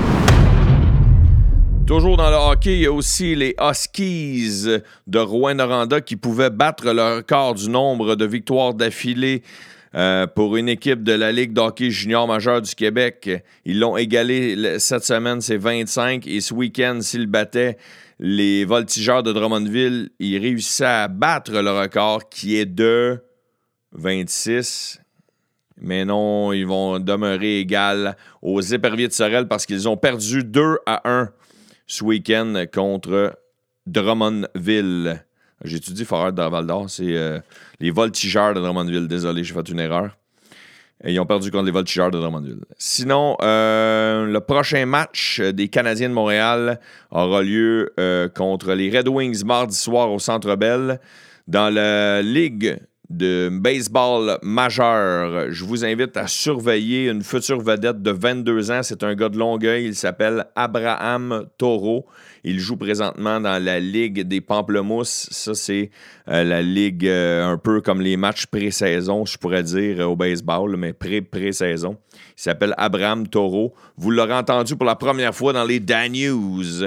Toujours 1.90 2.18
dans 2.18 2.30
le 2.30 2.36
hockey, 2.36 2.76
il 2.76 2.82
y 2.82 2.86
a 2.86 2.92
aussi 2.92 3.34
les 3.34 3.56
Huskies 3.60 4.68
de 5.08 5.18
Rouen-Noranda 5.18 6.02
qui 6.02 6.18
pouvaient 6.18 6.52
battre 6.52 6.94
le 6.94 7.16
record 7.16 7.56
du 7.56 7.68
nombre 7.68 8.16
de 8.16 8.28
victoires 8.28 8.76
d'affilée 8.76 9.42
euh, 9.96 10.28
pour 10.28 10.56
une 10.56 10.70
équipe 10.70 11.02
de 11.02 11.14
la 11.14 11.32
Ligue 11.32 11.52
d'hockey 11.52 11.90
junior 11.90 12.28
majeur 12.28 12.62
du 12.62 12.76
Québec. 12.76 13.44
Ils 13.66 13.80
l'ont 13.80 13.98
égalé 13.98 14.78
cette 14.78 15.04
semaine, 15.04 15.42
c'est 15.42 15.58
25. 15.58 16.28
Et 16.28 16.42
ce 16.42 16.54
week-end, 16.54 17.00
s'ils 17.02 17.26
battaient 17.26 17.76
les 18.20 18.66
voltigeurs 18.66 19.24
de 19.24 19.34
Drummondville, 19.34 20.12
ils 20.20 20.38
réussissaient 20.38 20.86
à 20.86 21.08
battre 21.08 21.54
le 21.54 21.72
record 21.72 22.30
qui 22.30 22.56
est 22.58 22.68
de 22.68 23.18
26. 23.94 25.02
Mais 25.82 26.06
non, 26.06 26.54
ils 26.54 26.68
vont 26.68 27.00
demeurer 27.00 27.58
égal 27.62 28.16
aux 28.44 28.62
éperviers 28.62 29.08
de 29.08 29.14
Sorel 29.14 29.48
parce 29.48 29.66
qu'ils 29.66 29.90
ont 29.90 29.98
perdu 29.98 30.44
2 30.44 30.78
à 30.86 31.02
1 31.10 31.30
ce 31.90 32.04
week-end 32.04 32.66
contre 32.72 33.38
Drummondville. 33.88 35.26
J'ai 35.66 35.78
étudié 35.78 36.06
Forêt 36.06 36.32
de 36.32 36.42
Val 36.42 36.68
c'est 36.88 37.18
euh, 37.18 37.40
les 37.80 37.92
voltigeurs 37.92 38.54
de 38.54 38.62
Drummondville. 38.62 39.08
Désolé, 39.08 39.44
j'ai 39.44 39.54
fait 39.54 39.68
une 39.68 39.80
erreur. 39.80 40.16
Ils 41.04 41.20
ont 41.20 41.26
perdu 41.26 41.50
contre 41.50 41.66
les 41.66 41.72
voltigeurs 41.72 42.12
de 42.12 42.20
Drummondville. 42.20 42.64
Sinon, 42.78 43.38
euh, 43.42 44.26
le 44.26 44.40
prochain 44.40 44.86
match 44.86 45.42
des 45.42 45.68
Canadiens 45.68 46.10
de 46.10 46.14
Montréal 46.14 46.80
aura 47.10 47.42
lieu 47.42 47.92
euh, 48.00 48.30
contre 48.30 48.74
les 48.74 48.96
Red 48.96 49.08
Wings 49.08 49.44
mardi 49.44 49.76
soir 49.76 50.12
au 50.12 50.20
Centre 50.20 50.56
Bell 50.56 51.00
dans 51.48 51.74
la 51.74 52.22
Ligue 52.22 52.78
de 53.10 53.50
baseball 53.52 54.38
majeur. 54.44 55.52
Je 55.52 55.66
vous 55.66 55.84
invite 55.84 56.16
à 56.16 56.28
surveiller 56.28 57.10
une 57.10 57.24
future 57.24 57.60
vedette 57.60 58.04
de 58.04 58.12
22 58.12 58.72
ans. 58.72 58.84
C'est 58.84 59.04
un 59.04 59.16
gars 59.16 59.30
de 59.30 59.38
Longueuil. 59.38 59.86
Il 59.86 59.96
s'appelle 59.96 60.46
Abraham 60.56 61.46
Taureau. 61.58 62.06
Il 62.44 62.60
joue 62.60 62.78
présentement 62.78 63.42
dans 63.42 63.64
la 63.64 63.80
Ligue 63.80 64.22
des 64.22 64.42
Pamplemousses. 64.42 65.28
Ça, 65.32 65.56
c'est 65.56 65.90
euh, 66.30 66.44
la 66.44 66.62
ligue 66.62 67.08
euh, 67.08 67.52
un 67.52 67.58
peu 67.58 67.82
comme 67.82 68.00
les 68.00 68.16
matchs 68.16 68.46
pré-saison, 68.46 69.26
je 69.26 69.38
pourrais 69.38 69.64
dire, 69.64 70.08
au 70.10 70.16
baseball, 70.16 70.78
mais 70.78 70.94
pré-pré-saison. 70.94 71.98
Il 72.14 72.42
s'appelle 72.42 72.76
Abraham 72.78 73.28
Taureau. 73.28 73.74
Vous 73.98 74.12
l'aurez 74.12 74.36
entendu 74.36 74.76
pour 74.76 74.86
la 74.86 74.96
première 74.96 75.34
fois 75.34 75.52
dans 75.52 75.66
les 75.66 75.80
Dan 75.80 76.12
News. 76.12 76.86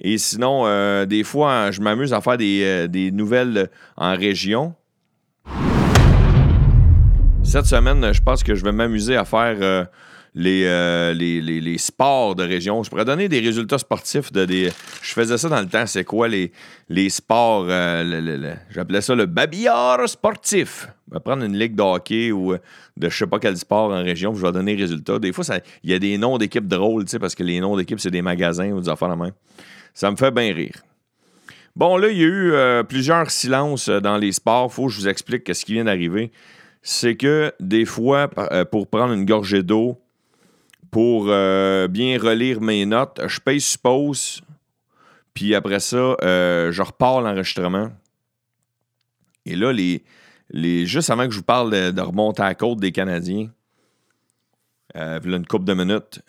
Et 0.00 0.18
sinon, 0.18 0.66
euh, 0.66 1.06
des 1.06 1.24
fois, 1.24 1.70
je 1.70 1.80
m'amuse 1.80 2.12
à 2.12 2.20
faire 2.20 2.36
des 2.36 3.10
nouvelles 3.12 3.70
en 3.96 4.14
région. 4.14 4.74
Cette 7.48 7.64
semaine, 7.64 8.12
je 8.12 8.20
pense 8.20 8.44
que 8.44 8.54
je 8.54 8.62
vais 8.62 8.72
m'amuser 8.72 9.16
à 9.16 9.24
faire 9.24 9.56
euh, 9.62 9.82
euh, 10.36 11.14
les, 11.14 11.40
les, 11.40 11.78
sports 11.78 12.34
de 12.34 12.42
région. 12.42 12.82
Je 12.82 12.90
pourrais 12.90 13.06
donner 13.06 13.26
des 13.30 13.40
résultats 13.40 13.78
sportifs 13.78 14.30
de 14.30 14.44
des. 14.44 14.70
Je 15.00 15.12
faisais 15.14 15.38
ça 15.38 15.48
dans 15.48 15.62
le 15.62 15.66
temps. 15.66 15.86
C'est 15.86 16.04
quoi 16.04 16.28
les, 16.28 16.52
les 16.90 17.08
sports? 17.08 17.64
Euh, 17.70 18.54
j'appelais 18.68 19.00
ça 19.00 19.14
le 19.14 19.24
babillard 19.24 20.06
sportif. 20.06 20.88
Je 21.08 21.14
vais 21.14 21.20
prendre 21.20 21.42
une 21.42 21.56
ligue 21.56 21.74
de 21.74 21.80
hockey 21.80 22.32
ou 22.32 22.52
de 22.98 23.08
je 23.08 23.16
sais 23.16 23.26
pas 23.26 23.38
quel 23.38 23.56
sport 23.56 23.92
en 23.92 24.02
région, 24.02 24.34
je 24.34 24.44
vais 24.44 24.52
donner 24.52 24.76
les 24.76 24.82
résultats. 24.82 25.18
Des 25.18 25.32
fois, 25.32 25.42
il 25.82 25.90
y 25.90 25.94
a 25.94 25.98
des 25.98 26.18
noms 26.18 26.36
d'équipes 26.36 26.68
drôles, 26.68 27.06
parce 27.18 27.34
que 27.34 27.42
les 27.42 27.60
noms 27.60 27.78
d'équipes, 27.78 27.98
c'est 27.98 28.10
des 28.10 28.20
magasins 28.20 28.72
ou 28.72 28.82
des 28.82 28.90
affaires 28.90 29.08
la 29.08 29.16
main. 29.16 29.30
Ça 29.94 30.10
me 30.10 30.16
fait 30.16 30.32
bien 30.32 30.52
rire. 30.52 30.82
Bon, 31.74 31.96
là, 31.96 32.10
il 32.10 32.18
y 32.18 32.24
a 32.24 32.26
eu 32.26 32.84
plusieurs 32.84 33.30
silences 33.30 33.88
dans 33.88 34.18
les 34.18 34.32
sports. 34.32 34.70
Faut 34.70 34.88
que 34.88 34.92
je 34.92 35.00
vous 35.00 35.08
explique 35.08 35.48
ce 35.54 35.64
qui 35.64 35.72
vient 35.72 35.84
d'arriver 35.84 36.30
c'est 36.88 37.16
que 37.16 37.52
des 37.60 37.84
fois, 37.84 38.30
euh, 38.38 38.64
pour 38.64 38.86
prendre 38.86 39.12
une 39.12 39.26
gorgée 39.26 39.62
d'eau, 39.62 40.00
pour 40.90 41.26
euh, 41.28 41.86
bien 41.86 42.18
relire 42.18 42.62
mes 42.62 42.86
notes, 42.86 43.20
je 43.26 43.40
paye 43.40 43.60
suppose, 43.60 44.40
puis 45.34 45.54
après 45.54 45.80
ça, 45.80 46.16
euh, 46.22 46.72
je 46.72 46.80
repars 46.80 47.20
l'enregistrement. 47.20 47.90
Et 49.44 49.54
là, 49.54 49.70
les, 49.70 50.02
les, 50.48 50.86
juste 50.86 51.10
avant 51.10 51.26
que 51.26 51.32
je 51.32 51.36
vous 51.36 51.44
parle 51.44 51.92
de, 51.92 52.00
remonter 52.00 52.40
à 52.40 52.46
la 52.46 52.54
côte 52.54 52.80
des 52.80 52.90
Canadiens, 52.90 53.50
euh, 54.96 55.20
une 55.22 55.46
couple 55.46 55.66
de 55.66 55.74
minutes, 55.74 56.22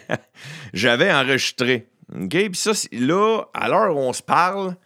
j'avais 0.74 1.10
enregistré. 1.10 1.88
OK? 2.14 2.28
Puis 2.28 2.56
ça, 2.56 2.72
là, 2.92 3.44
à 3.54 3.68
l'heure 3.70 3.96
où 3.96 4.00
on 4.00 4.12
se 4.12 4.22
parle, 4.22 4.76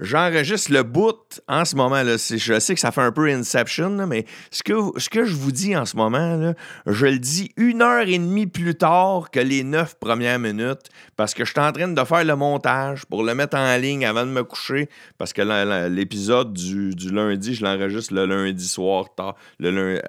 J'enregistre 0.00 0.72
le 0.72 0.82
bout 0.82 1.40
en 1.46 1.64
ce 1.64 1.76
moment. 1.76 2.02
Là. 2.02 2.16
Je 2.16 2.58
sais 2.58 2.74
que 2.74 2.80
ça 2.80 2.90
fait 2.90 3.00
un 3.00 3.12
peu 3.12 3.28
Inception, 3.28 3.90
mais 4.08 4.24
ce 4.50 4.64
que, 4.64 4.74
ce 4.98 5.08
que 5.08 5.24
je 5.24 5.34
vous 5.36 5.52
dis 5.52 5.76
en 5.76 5.84
ce 5.84 5.96
moment, 5.96 6.36
là, 6.36 6.54
je 6.86 7.06
le 7.06 7.20
dis 7.20 7.52
une 7.56 7.80
heure 7.80 8.08
et 8.08 8.18
demie 8.18 8.48
plus 8.48 8.74
tard 8.74 9.30
que 9.30 9.38
les 9.38 9.62
neuf 9.62 9.94
premières 10.00 10.40
minutes 10.40 10.90
parce 11.16 11.32
que 11.32 11.44
je 11.44 11.52
suis 11.52 11.60
en 11.60 11.70
train 11.70 11.86
de 11.86 12.04
faire 12.04 12.24
le 12.24 12.34
montage 12.34 13.06
pour 13.06 13.22
le 13.22 13.36
mettre 13.36 13.56
en 13.56 13.76
ligne 13.76 14.04
avant 14.04 14.26
de 14.26 14.30
me 14.30 14.42
coucher 14.42 14.88
parce 15.16 15.32
que 15.32 15.42
l'épisode 15.88 16.52
du, 16.52 16.90
lundi, 17.12 17.54
je 17.54 17.62
l'enregistre 17.62 18.14
le 18.14 18.26
lundi 18.26 18.66
soir 18.66 19.14
tard. 19.14 19.36
Euh, 19.62 20.00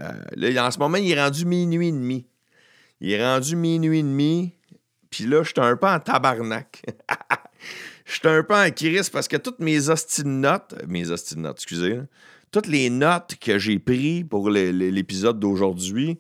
en 0.58 0.72
ce 0.72 0.80
moment, 0.80 0.98
il 0.98 1.12
est 1.12 1.22
rendu 1.22 1.46
minuit 1.46 1.90
et 1.90 1.92
demi. 1.92 2.26
Il 3.02 3.12
est 3.12 3.24
rendu 3.24 3.56
minuit 3.56 4.00
et 4.00 4.04
demi. 4.04 4.54
Puis 5.12 5.26
là, 5.26 5.44
je 5.44 5.50
suis 5.50 5.62
un 5.62 5.76
peu 5.78 5.88
en 5.88 6.00
tabarnak. 6.00 6.82
J'étais 8.06 8.30
un 8.30 8.44
peu 8.44 8.54
en 8.54 8.68
parce 9.12 9.28
que 9.28 9.38
toutes 9.38 9.60
mes 9.60 9.90
hostines 9.90 10.42
notes, 10.42 10.76
mes 10.88 11.10
hostines 11.10 11.42
notes, 11.42 11.58
excusez, 11.58 12.00
toutes 12.52 12.68
les 12.68 12.90
notes 12.90 13.36
que 13.42 13.58
j'ai 13.58 13.80
prises 13.80 14.26
pour 14.30 14.50
l'épisode 14.50 15.40
d'aujourd'hui, 15.40 16.20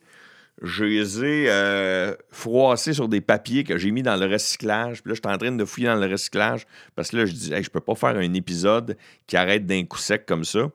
je 0.62 0.84
les 0.84 1.24
ai 1.24 1.46
euh, 1.50 2.15
froissées 2.30 2.94
sur 2.94 3.08
des 3.08 3.22
papiers 3.22 3.63
que 3.63 3.77
j'ai 3.77 3.92
mis 3.92 4.01
dans 4.01 4.15
le 4.15 4.25
recyclage. 4.25 5.04
Puis 5.04 5.12
là, 5.12 5.15
j'étais 5.15 5.30
en 5.30 5.38
train 5.38 5.51
de 5.51 5.65
fouiller 5.65 5.88
dans 5.88 5.96
le 5.96 6.08
recyclage 6.08 6.65
parce 6.96 7.12
que 7.12 7.18
là, 7.18 7.25
je 7.25 7.34
disais, 7.34 7.62
je 7.62 7.70
peux 7.70 7.82
pas 7.82 7.96
faire 7.96 8.15
un 8.15 8.34
épisode 8.34 8.98
qui 9.27 9.38
arrête 9.38 9.65
d'un 9.65 9.84
coup 9.84 9.98
sec 9.98 10.25
comme 10.25 10.46
ça. 10.46 10.70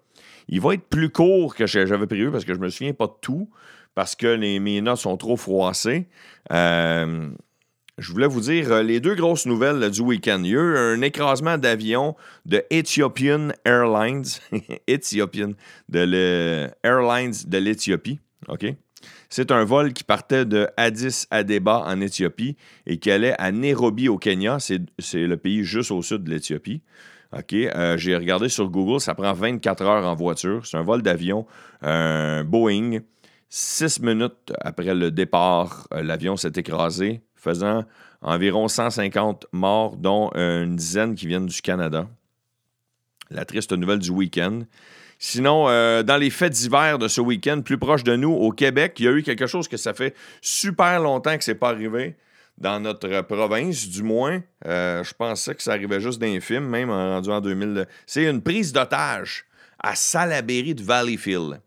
Il 0.49 0.61
va 0.61 0.75
être 0.75 0.88
plus 0.88 1.11
court 1.11 1.55
que 1.55 1.67
j'avais 1.67 2.07
prévu 2.07 2.31
parce 2.31 2.45
que 2.45 2.55
je 2.55 2.59
me 2.59 2.69
souviens 2.69 2.93
pas 2.93 3.07
de 3.07 3.14
tout, 3.21 3.49
parce 3.95 4.14
que 4.14 4.37
mes 4.37 4.81
notes 4.81 4.99
sont 4.99 5.17
trop 5.17 5.37
froissées. 5.37 6.09
Euh, 6.52 7.31
je 8.00 8.12
voulais 8.12 8.26
vous 8.26 8.40
dire 8.40 8.73
euh, 8.73 8.83
les 8.83 8.99
deux 8.99 9.14
grosses 9.14 9.47
nouvelles 9.47 9.90
du 9.90 10.00
week-end. 10.00 10.40
Il 10.42 10.50
y 10.50 10.57
a 10.57 10.61
eu 10.61 10.76
un 10.76 11.02
écrasement 11.02 11.59
d'avion 11.59 12.16
de 12.47 12.64
Ethiopian 12.71 13.50
Airlines, 13.64 14.25
Ethiopian, 14.87 15.52
de 15.88 16.71
Airlines 16.83 17.35
de 17.47 17.59
l'Éthiopie. 17.59 18.19
OK? 18.49 18.66
C'est 19.28 19.50
un 19.50 19.64
vol 19.64 19.92
qui 19.92 20.02
partait 20.02 20.45
de 20.47 20.66
Addis 20.76 21.26
Abeba 21.30 21.85
en 21.87 22.00
Éthiopie 22.00 22.57
et 22.87 22.99
qui 22.99 23.11
allait 23.11 23.35
à 23.38 23.52
Nairobi 23.52 24.09
au 24.09 24.19
Kenya. 24.19 24.59
C'est 24.59 24.80
le 25.14 25.37
pays 25.37 25.62
juste 25.62 25.90
au 25.90 26.02
sud 26.02 26.25
de 26.25 26.30
l'Éthiopie. 26.30 26.83
OK? 27.37 27.52
Euh, 27.52 27.97
j'ai 27.99 28.16
regardé 28.16 28.49
sur 28.49 28.69
Google, 28.71 29.00
ça 29.00 29.14
prend 29.14 29.33
24 29.33 29.83
heures 29.83 30.07
en 30.07 30.14
voiture. 30.14 30.66
C'est 30.66 30.78
un 30.78 30.83
vol 30.83 31.02
d'avion, 31.02 31.47
un 31.83 32.45
Boeing. 32.45 33.00
Six 33.52 34.00
minutes 34.00 34.52
après 34.61 34.95
le 34.95 35.11
départ, 35.11 35.88
euh, 35.92 36.02
l'avion 36.02 36.37
s'est 36.37 36.52
écrasé 36.57 37.21
faisant 37.40 37.85
environ 38.23 38.68
150 38.68 39.47
morts, 39.52 39.97
dont 39.97 40.30
une 40.35 40.76
dizaine 40.76 41.14
qui 41.14 41.26
viennent 41.26 41.47
du 41.47 41.62
Canada. 41.62 42.06
La 43.30 43.44
triste 43.44 43.73
nouvelle 43.73 44.00
du 44.00 44.11
week-end. 44.11 44.61
Sinon, 45.23 45.68
euh, 45.68 46.02
dans 46.02 46.16
les 46.16 46.30
faits 46.30 46.52
d'hiver 46.52 46.99
de 46.99 47.06
ce 47.06 47.20
week-end, 47.20 47.61
plus 47.61 47.76
proche 47.76 48.04
de 48.04 48.16
nous, 48.16 48.32
au 48.32 48.52
Québec, 48.52 48.94
il 48.99 49.04
y 49.04 49.09
a 49.09 49.12
eu 49.12 49.23
quelque 49.23 49.47
chose 49.47 49.68
que 49.68 49.76
ça 49.76 49.92
fait 49.92 50.16
super 50.40 50.99
longtemps 50.99 51.37
que 51.37 51.44
ce 51.44 51.50
n'est 51.50 51.59
pas 51.59 51.68
arrivé 51.68 52.16
dans 52.56 52.80
notre 52.80 53.20
province, 53.20 53.87
du 53.87 54.02
moins. 54.02 54.42
Euh, 54.64 55.04
je 55.04 55.12
pensais 55.12 55.54
que 55.54 55.62
ça 55.62 55.73
arrivait 55.73 56.00
juste 56.00 56.20
d'infime, 56.20 56.64
même 56.64 56.90
rendu 56.90 57.28
en 57.28 57.42
2000. 57.42 57.87
C'est 58.06 58.25
une 58.25 58.40
prise 58.40 58.73
d'otage 58.73 59.44
à 59.78 59.94
Salaberry 59.94 60.75
de 60.75 60.82
Valleyfield. 60.82 61.61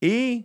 Et 0.00 0.44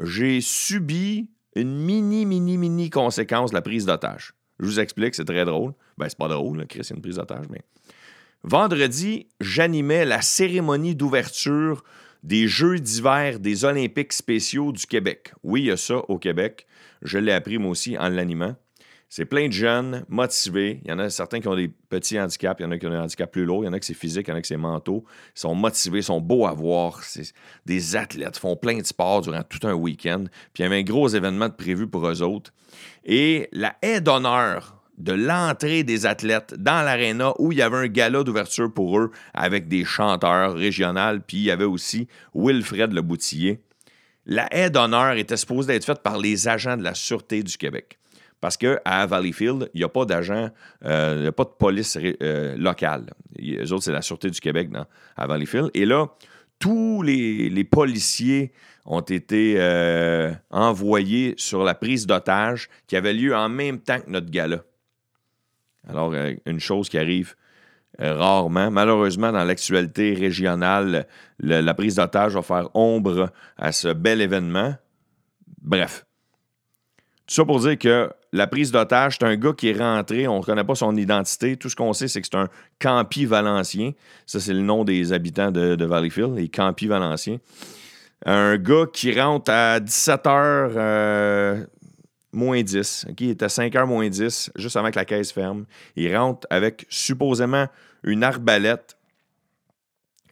j'ai 0.00 0.40
subi 0.40 1.28
une 1.60 1.76
mini, 1.76 2.24
mini, 2.24 2.56
mini 2.56 2.90
conséquence 2.90 3.50
de 3.50 3.56
la 3.56 3.62
prise 3.62 3.86
d'otage. 3.86 4.32
Je 4.60 4.66
vous 4.66 4.80
explique, 4.80 5.14
c'est 5.14 5.24
très 5.24 5.44
drôle. 5.44 5.72
Ben, 5.96 6.08
c'est 6.08 6.18
pas 6.18 6.28
drôle, 6.28 6.66
Chris, 6.66 6.84
c'est 6.84 6.94
une 6.94 7.02
prise 7.02 7.16
d'otage, 7.16 7.46
mais. 7.50 7.62
Vendredi, 8.44 9.26
j'animais 9.40 10.04
la 10.04 10.22
cérémonie 10.22 10.94
d'ouverture 10.94 11.82
des 12.22 12.46
Jeux 12.48 12.78
d'hiver 12.78 13.40
des 13.40 13.64
Olympiques 13.64 14.12
spéciaux 14.12 14.72
du 14.72 14.86
Québec. 14.86 15.32
Oui, 15.42 15.62
il 15.62 15.66
y 15.66 15.70
a 15.70 15.76
ça 15.76 15.98
au 16.08 16.18
Québec. 16.18 16.66
Je 17.02 17.18
l'ai 17.18 17.32
appris 17.32 17.58
moi 17.58 17.70
aussi 17.70 17.98
en 17.98 18.08
l'animant. 18.08 18.56
C'est 19.10 19.24
plein 19.24 19.48
de 19.48 19.52
jeunes 19.52 20.04
motivés. 20.08 20.80
Il 20.84 20.90
y 20.90 20.92
en 20.92 20.98
a 20.98 21.08
certains 21.08 21.40
qui 21.40 21.48
ont 21.48 21.56
des 21.56 21.68
petits 21.68 22.20
handicaps, 22.20 22.60
il 22.60 22.64
y 22.64 22.66
en 22.66 22.70
a 22.70 22.78
qui 22.78 22.86
ont 22.86 22.90
des 22.90 22.96
handicaps 22.96 23.32
plus 23.32 23.46
lourds, 23.46 23.64
il 23.64 23.66
y 23.66 23.68
en 23.70 23.72
a 23.72 23.80
qui 23.80 23.86
c'est 23.86 23.94
physique, 23.94 24.28
il 24.28 24.30
y 24.30 24.34
en 24.34 24.36
a 24.36 24.42
qui 24.42 24.48
c'est 24.48 24.58
mentaux. 24.58 25.04
Ils 25.34 25.40
sont 25.40 25.54
motivés, 25.54 26.00
ils 26.00 26.04
sont 26.04 26.20
beaux 26.20 26.46
à 26.46 26.52
voir. 26.52 27.02
C'est 27.02 27.32
des 27.64 27.96
athlètes, 27.96 28.36
font 28.36 28.56
plein 28.56 28.78
de 28.78 28.86
sports 28.86 29.22
durant 29.22 29.42
tout 29.42 29.66
un 29.66 29.72
week-end. 29.72 30.24
Puis 30.52 30.62
il 30.62 30.62
y 30.62 30.66
avait 30.66 30.78
un 30.78 30.82
gros 30.82 31.08
événement 31.08 31.48
prévu 31.48 31.86
pour 31.86 32.06
eux 32.06 32.22
autres. 32.22 32.52
Et 33.04 33.48
la 33.52 33.76
haie 33.80 34.02
d'honneur 34.02 34.78
de 34.98 35.12
l'entrée 35.12 35.84
des 35.84 36.04
athlètes 36.04 36.54
dans 36.58 36.84
l'aréna 36.84 37.32
où 37.38 37.52
il 37.52 37.58
y 37.58 37.62
avait 37.62 37.76
un 37.76 37.86
gala 37.86 38.24
d'ouverture 38.24 38.72
pour 38.72 38.98
eux 38.98 39.10
avec 39.32 39.68
des 39.68 39.84
chanteurs 39.84 40.54
régionaux, 40.54 41.20
puis 41.26 41.38
il 41.38 41.44
y 41.44 41.50
avait 41.50 41.64
aussi 41.64 42.08
Wilfred 42.34 42.92
Le 42.92 43.00
Boutillier. 43.00 43.62
La 44.26 44.48
haie 44.50 44.68
d'honneur 44.68 45.12
était 45.12 45.36
supposée 45.38 45.76
être 45.76 45.84
faite 45.84 46.02
par 46.02 46.18
les 46.18 46.48
agents 46.48 46.76
de 46.76 46.82
la 46.82 46.94
Sûreté 46.94 47.42
du 47.42 47.56
Québec. 47.56 47.98
Parce 48.40 48.56
qu'à 48.56 49.06
Valleyfield, 49.06 49.68
il 49.74 49.78
n'y 49.78 49.84
a 49.84 49.88
pas 49.88 50.04
d'agent, 50.04 50.50
euh, 50.84 51.14
il 51.16 51.22
n'y 51.22 51.26
a 51.26 51.32
pas 51.32 51.44
de 51.44 51.50
police 51.50 51.98
euh, 52.00 52.56
locale. 52.56 53.12
Les 53.36 53.72
autres, 53.72 53.84
c'est 53.84 53.92
la 53.92 54.02
Sûreté 54.02 54.30
du 54.30 54.40
Québec 54.40 54.70
dans, 54.70 54.86
à 55.16 55.26
Valleyfield. 55.26 55.70
Et 55.74 55.84
là, 55.84 56.06
tous 56.58 57.02
les, 57.02 57.64
policiers 57.64 58.52
ont 58.86 59.00
été 59.00 59.56
euh, 59.58 60.32
envoyés 60.50 61.34
sur 61.36 61.64
la 61.64 61.74
prise 61.74 62.06
d'otage 62.06 62.68
qui 62.86 62.96
avait 62.96 63.12
lieu 63.12 63.34
en 63.34 63.48
même 63.48 63.80
temps 63.80 64.00
que 64.00 64.10
notre 64.10 64.30
gala. 64.30 64.62
Alors, 65.88 66.14
une 66.46 66.60
chose 66.60 66.88
qui 66.88 66.98
arrive 66.98 67.34
rarement. 67.98 68.70
Malheureusement, 68.70 69.32
dans 69.32 69.44
l'actualité 69.44 70.14
régionale, 70.14 71.06
la 71.40 71.74
prise 71.74 71.96
d'otage 71.96 72.34
va 72.34 72.42
faire 72.42 72.68
ombre 72.74 73.32
à 73.56 73.72
ce 73.72 73.88
bel 73.88 74.20
événement. 74.20 74.74
Bref. 75.62 76.04
Tout 77.26 77.34
ça 77.34 77.44
pour 77.44 77.60
dire 77.60 77.78
que 77.78 78.10
la 78.32 78.46
prise 78.46 78.70
d'otage, 78.70 79.16
c'est 79.18 79.26
un 79.26 79.36
gars 79.36 79.52
qui 79.52 79.68
est 79.68 79.78
rentré, 79.78 80.28
on 80.28 80.38
ne 80.38 80.44
connaît 80.44 80.64
pas 80.64 80.74
son 80.74 80.96
identité. 80.96 81.56
Tout 81.56 81.70
ce 81.70 81.76
qu'on 81.76 81.92
sait, 81.92 82.08
c'est 82.08 82.20
que 82.20 82.28
c'est 82.30 82.36
un 82.36 82.48
Campi 82.78 83.24
Valencien. 83.24 83.92
Ça, 84.26 84.38
c'est 84.38 84.52
le 84.52 84.60
nom 84.60 84.84
des 84.84 85.12
habitants 85.12 85.50
de, 85.50 85.84
Valleyfield, 85.84 86.36
les 86.36 86.48
Campi 86.48 86.86
Valenciens. 86.86 87.38
Un 88.26 88.56
gars 88.56 88.86
qui 88.92 89.18
rentre 89.18 89.50
à 89.50 89.80
17h 89.80 90.26
euh, 90.26 91.64
moins 92.32 92.62
10. 92.62 93.06
Il 93.18 93.30
est 93.30 93.42
à 93.42 93.46
5h 93.46 93.86
moins 93.86 94.08
10, 94.08 94.50
juste 94.56 94.76
avant 94.76 94.90
que 94.90 94.96
la 94.96 95.04
caisse 95.04 95.32
ferme. 95.32 95.64
Il 95.96 96.14
rentre 96.14 96.46
avec 96.50 96.86
supposément 96.90 97.66
une 98.02 98.24
arbalète. 98.24 98.96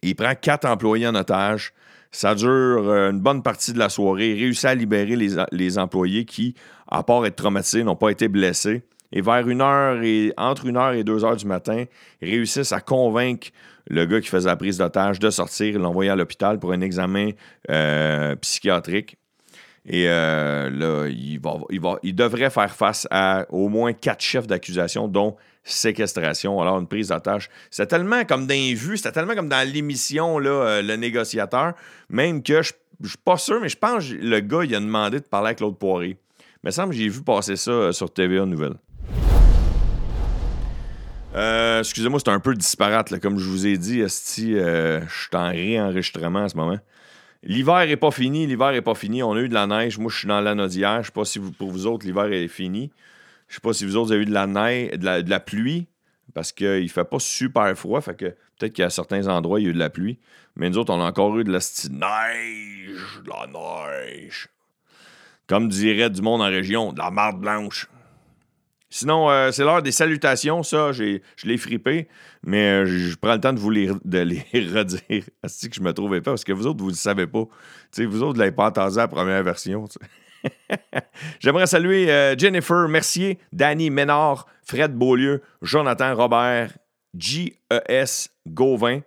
Il 0.03 0.15
prend 0.15 0.35
quatre 0.35 0.65
employés 0.65 1.07
en 1.07 1.15
otage. 1.15 1.73
Ça 2.17 2.33
dure 2.33 2.49
euh, 2.49 3.11
une 3.11 3.19
bonne 3.19 3.43
partie 3.43 3.73
de 3.73 3.77
la 3.77 3.89
soirée. 3.89 4.33
Réussit 4.33 4.65
à 4.65 4.73
libérer 4.73 5.15
les, 5.15 5.77
employés 5.77 6.25
qui, 6.25 6.55
à 6.87 7.03
part 7.03 7.23
être 7.27 7.35
traumatisés, 7.35 7.83
n'ont 7.83 7.95
pas 7.95 8.09
été 8.09 8.27
blessés. 8.27 8.81
Et 9.11 9.21
vers 9.21 9.47
une 9.47 9.61
heure 9.61 10.01
et 10.01 10.33
entre 10.35 10.65
une 10.65 10.77
heure 10.77 10.93
et 10.93 11.03
deux 11.03 11.23
heures 11.23 11.35
du 11.35 11.45
matin, 11.45 11.83
réussissent 12.19 12.71
à 12.71 12.81
convaincre 12.81 13.49
le 13.87 14.03
gars 14.07 14.19
qui 14.19 14.29
faisait 14.29 14.49
la 14.49 14.55
prise 14.55 14.79
d'otage 14.79 15.19
de 15.19 15.29
sortir, 15.29 15.77
l'envoyer 15.77 16.09
à 16.09 16.15
l'hôpital 16.15 16.57
pour 16.57 16.71
un 16.71 16.81
examen 16.81 17.29
euh, 17.69 18.35
psychiatrique. 18.37 19.19
Et 19.89 20.05
euh, 20.09 20.69
là, 20.69 21.07
il, 21.07 21.39
va, 21.39 21.59
il, 21.69 21.79
va, 21.79 21.97
il 22.03 22.13
devrait 22.13 22.49
faire 22.49 22.73
face 22.75 23.07
à 23.09 23.45
au 23.49 23.69
moins 23.69 23.93
quatre 23.93 24.21
chefs 24.21 24.45
d'accusation, 24.45 25.07
dont 25.07 25.37
séquestration, 25.63 26.61
alors 26.61 26.77
une 26.79 26.87
prise 26.87 27.07
d'otage. 27.07 27.49
C'était 27.71 27.87
tellement 27.87 28.25
comme 28.25 28.47
dans 28.47 28.53
les 28.53 28.73
vues, 28.73 28.97
c'était 28.97 29.13
tellement 29.13 29.33
comme 29.33 29.47
dans 29.47 29.67
l'émission, 29.67 30.39
là, 30.39 30.49
euh, 30.49 30.81
le 30.81 30.95
négociateur, 30.97 31.73
même 32.09 32.43
que 32.43 32.61
je 32.61 32.73
ne 32.99 33.07
suis 33.07 33.17
pas 33.17 33.37
sûr, 33.37 33.61
mais 33.61 33.69
je 33.69 33.77
pense 33.77 34.09
que 34.09 34.13
le 34.15 34.39
gars, 34.41 34.63
il 34.65 34.75
a 34.75 34.79
demandé 34.79 35.19
de 35.19 35.25
parler 35.25 35.47
avec 35.47 35.59
Claude 35.59 35.77
Poirier. 35.77 36.17
Il 36.39 36.67
me 36.67 36.71
semble 36.71 36.89
que 36.89 36.97
j'ai 36.97 37.07
vu 37.07 37.21
passer 37.21 37.55
ça 37.55 37.71
euh, 37.71 37.91
sur 37.93 38.11
TVA 38.11 38.45
Nouvelle. 38.45 38.75
Excusez-moi, 41.79 42.19
c'est 42.19 42.31
un 42.31 42.39
peu 42.39 42.55
disparate. 42.55 43.19
Comme 43.19 43.37
je 43.37 43.47
vous 43.47 43.67
ai 43.67 43.77
dit, 43.77 44.01
Esti, 44.01 44.53
je 44.53 45.01
suis 45.07 45.37
en 45.37 45.49
réenregistrement 45.49 46.39
en 46.39 46.49
ce 46.49 46.57
moment. 46.57 46.79
L'hiver 47.43 47.85
n'est 47.85 47.97
pas 47.97 48.11
fini, 48.11 48.47
l'hiver 48.47 48.71
n'est 48.71 48.81
pas 48.81 48.95
fini. 48.95 49.23
On 49.23 49.33
a 49.33 49.39
eu 49.39 49.49
de 49.49 49.53
la 49.53 49.67
neige. 49.67 49.97
Moi, 49.97 50.11
je 50.11 50.19
suis 50.19 50.27
dans 50.27 50.41
l'anodière. 50.41 50.95
Je 50.95 50.97
ne 50.99 51.03
sais 51.03 51.11
pas 51.11 51.25
si 51.25 51.39
pour 51.39 51.71
vous 51.71 51.85
autres, 51.87 52.05
l'hiver 52.05 52.31
est 52.31 52.47
fini. 52.47 52.91
Je 53.47 53.55
sais 53.55 53.61
pas 53.61 53.73
si 53.73 53.85
vous 53.85 53.95
autres 53.95 54.11
avez 54.11 54.23
eu 54.23 54.25
de 54.25 54.33
la 54.33 54.47
neige, 54.47 54.91
de 54.91 55.29
la, 55.29 55.39
pluie, 55.39 55.87
parce 56.33 56.51
qu'il 56.51 56.83
ne 56.83 56.87
fait 56.87 57.05
pas 57.05 57.19
super 57.19 57.77
froid. 57.77 58.01
Fait 58.01 58.15
que 58.15 58.25
peut-être 58.25 58.73
qu'à 58.73 58.89
certains 58.89 59.27
endroits, 59.27 59.59
il 59.59 59.63
y 59.63 59.67
a 59.67 59.69
eu 59.69 59.73
de 59.73 59.79
la 59.79 59.89
pluie. 59.89 60.19
Mais 60.55 60.69
nous 60.69 60.77
autres, 60.79 60.93
on 60.93 60.99
a 60.99 61.05
encore 61.05 61.37
eu 61.39 61.43
de 61.43 61.51
la 61.51 61.59
neige, 61.89 63.21
de 63.23 63.29
la 63.29 63.47
neige. 63.47 64.49
Comme 65.47 65.69
dirait 65.69 66.09
du 66.09 66.21
monde 66.21 66.41
en 66.41 66.47
région, 66.47 66.91
de 66.91 66.99
la 66.99 67.11
marde 67.11 67.39
blanche. 67.39 67.87
Sinon, 68.89 69.29
euh, 69.29 69.51
c'est 69.51 69.63
l'heure 69.63 69.81
des 69.81 69.91
salutations. 69.91 70.63
Ça, 70.63 70.91
je 70.93 71.19
l'ai 71.43 71.57
fripé, 71.57 72.07
mais 72.43 72.83
euh, 72.83 72.85
je 72.85 73.15
prends 73.15 73.33
le 73.33 73.41
temps 73.41 73.51
de 73.51 73.59
vous 73.59 73.69
les, 73.69 73.89
de 74.05 74.19
les 74.19 74.45
redire. 74.53 75.23
C'est 75.45 75.69
que 75.69 75.75
je 75.75 75.81
me 75.81 75.91
trouvais 75.93 76.21
pas, 76.21 76.31
parce 76.31 76.45
que 76.45 76.53
vous 76.53 76.67
autres, 76.67 76.79
vous 76.79 76.87
ne 76.87 76.91
le 76.91 76.97
savez 76.97 77.27
pas. 77.27 77.43
vous 77.97 78.23
autres, 78.23 78.33
vous 78.33 78.39
l'avez 78.39 78.53
pas 78.53 78.67
entendu 78.67 78.95
la 78.95 79.07
première 79.07 79.43
version. 79.43 79.85
J'aimerais 81.39 81.67
saluer 81.67 82.09
euh, 82.09 82.37
Jennifer 82.37 82.87
Mercier, 82.87 83.39
Danny 83.51 83.89
Ménard, 83.89 84.47
Fred 84.63 84.93
Beaulieu, 84.93 85.41
Jonathan 85.61 86.15
Robert, 86.15 86.77
J-E-S 87.13 88.29
Gauvin. 88.47 89.01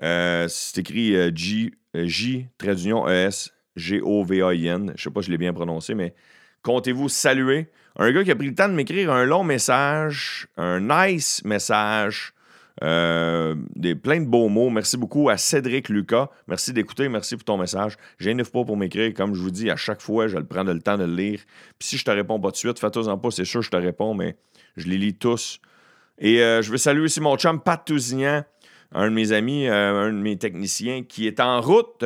C'est 0.00 0.78
écrit 0.78 1.14
J, 1.34 1.72
J, 1.94 2.46
trait 2.58 2.76
d'union 2.76 3.08
E-S, 3.08 3.52
G-O-V-A-I-N. 3.74 4.92
Je 4.96 5.02
sais 5.02 5.10
pas 5.10 5.22
si 5.22 5.26
je 5.26 5.32
l'ai 5.32 5.38
bien 5.38 5.52
prononcé, 5.52 5.94
mais 5.94 6.14
comptez-vous 6.62 7.08
saluer 7.08 7.68
un 7.96 8.12
gars 8.12 8.24
qui 8.24 8.30
a 8.30 8.36
pris 8.36 8.48
le 8.48 8.54
temps 8.54 8.68
de 8.68 8.74
m'écrire 8.74 9.12
un 9.12 9.24
long 9.24 9.44
message, 9.44 10.48
un 10.56 10.80
nice 10.80 11.42
message 11.44 12.34
euh, 12.82 13.54
des, 13.76 13.94
plein 13.94 14.20
de 14.20 14.26
beaux 14.26 14.48
mots. 14.48 14.70
Merci 14.70 14.96
beaucoup 14.96 15.28
à 15.28 15.36
Cédric 15.36 15.88
Lucas. 15.88 16.28
Merci 16.48 16.72
d'écouter. 16.72 17.08
Merci 17.08 17.36
pour 17.36 17.44
ton 17.44 17.56
message. 17.56 17.96
J'ai 18.18 18.34
pas 18.34 18.64
pour 18.64 18.76
m'écrire. 18.76 19.14
Comme 19.14 19.34
je 19.34 19.40
vous 19.40 19.50
dis, 19.50 19.70
à 19.70 19.76
chaque 19.76 20.00
fois, 20.00 20.26
je 20.26 20.36
le 20.36 20.44
prends 20.44 20.64
le 20.64 20.80
temps 20.80 20.98
de 20.98 21.04
le 21.04 21.14
lire. 21.14 21.40
Puis 21.78 21.88
si 21.88 21.98
je 21.98 22.04
te 22.04 22.10
réponds 22.10 22.40
pas 22.40 22.50
de 22.50 22.56
suite, 22.56 22.78
fais-toi-en 22.78 23.16
pas. 23.18 23.30
C'est 23.30 23.44
sûr 23.44 23.60
que 23.60 23.66
je 23.66 23.70
te 23.70 23.76
réponds, 23.76 24.14
mais 24.14 24.36
je 24.76 24.88
les 24.88 24.98
lis 24.98 25.14
tous. 25.14 25.60
Et 26.18 26.42
euh, 26.42 26.62
je 26.62 26.70
veux 26.70 26.78
saluer 26.78 27.04
aussi 27.04 27.20
mon 27.20 27.36
chum 27.36 27.60
Pat 27.60 27.88
un 28.96 29.08
de 29.08 29.14
mes 29.14 29.32
amis, 29.32 29.66
euh, 29.66 30.08
un 30.08 30.12
de 30.12 30.18
mes 30.18 30.36
techniciens, 30.36 31.02
qui 31.02 31.26
est 31.26 31.40
en 31.40 31.60
route 31.60 32.04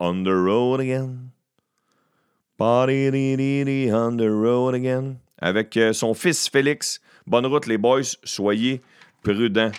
on 0.00 0.22
the 0.22 0.28
road 0.28 0.80
again. 0.80 1.31
On 2.64 4.16
the 4.16 4.28
road 4.28 4.74
again. 4.74 5.16
Avec 5.40 5.76
son 5.92 6.14
fils 6.14 6.48
Félix. 6.48 7.00
Bonne 7.26 7.46
route, 7.46 7.66
les 7.66 7.76
boys. 7.76 8.02
Soyez 8.22 8.80
prudents. 9.24 9.72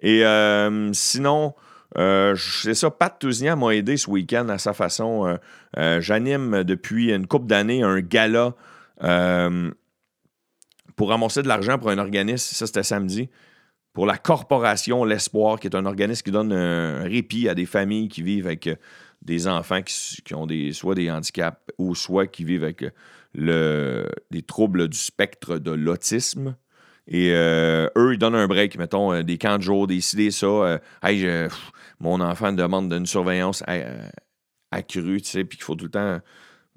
Et 0.00 0.24
euh, 0.24 0.92
sinon, 0.92 1.54
euh, 1.96 2.36
c'est 2.36 2.74
ça, 2.74 2.92
Pat 2.92 3.18
Tousignan 3.18 3.56
m'a 3.56 3.74
aidé 3.74 3.96
ce 3.96 4.08
week-end 4.08 4.48
à 4.48 4.58
sa 4.58 4.74
façon. 4.74 5.38
Euh, 5.76 6.00
j'anime 6.00 6.62
depuis 6.62 7.12
une 7.12 7.26
couple 7.26 7.46
d'années 7.46 7.82
un 7.82 8.00
gala 8.00 8.54
pour 10.94 11.08
ramasser 11.08 11.42
de 11.42 11.48
l'argent 11.48 11.78
pour 11.78 11.90
un 11.90 11.98
organisme. 11.98 12.54
Ça, 12.54 12.68
c'était 12.68 12.84
samedi. 12.84 13.28
Pour 13.92 14.06
la 14.06 14.18
corporation 14.18 15.04
L'Espoir, 15.04 15.58
qui 15.58 15.66
est 15.66 15.74
un 15.74 15.84
organisme 15.84 16.22
qui 16.22 16.30
donne 16.30 16.52
un 16.52 17.02
répit 17.02 17.48
à 17.48 17.56
des 17.56 17.66
familles 17.66 18.08
qui 18.08 18.22
vivent 18.22 18.46
avec 18.46 18.68
des 19.22 19.48
enfants 19.48 19.82
qui, 19.82 20.34
ont 20.34 20.46
des, 20.46 20.72
soit 20.72 20.94
des 20.94 21.10
handicaps 21.10 21.60
ou 21.78 21.94
soit 21.94 22.26
qui 22.26 22.44
vivent 22.44 22.64
avec 22.64 22.84
le, 23.34 24.08
des 24.30 24.42
troubles 24.42 24.88
du 24.88 24.98
spectre 24.98 25.58
de 25.58 25.70
l'autisme. 25.70 26.56
Et 27.06 27.32
euh, 27.32 27.88
eux, 27.96 28.12
ils 28.12 28.18
donnent 28.18 28.34
un 28.34 28.46
break, 28.46 28.76
mettons, 28.76 29.12
euh, 29.12 29.22
des 29.22 29.38
camps 29.38 29.56
de 29.56 29.62
jour, 29.62 29.86
des 29.86 30.00
ça. 30.00 30.46
Euh, 30.46 30.78
hey, 31.02 31.26
mon 32.00 32.20
enfant 32.20 32.52
demande 32.52 32.92
une 32.92 33.06
surveillance 33.06 33.64
accrue, 34.70 35.22
tu 35.22 35.30
sais, 35.30 35.44
puis 35.44 35.56
qu'il 35.56 35.64
faut 35.64 35.74
tout 35.74 35.86
le 35.86 35.90
temps. 35.90 36.20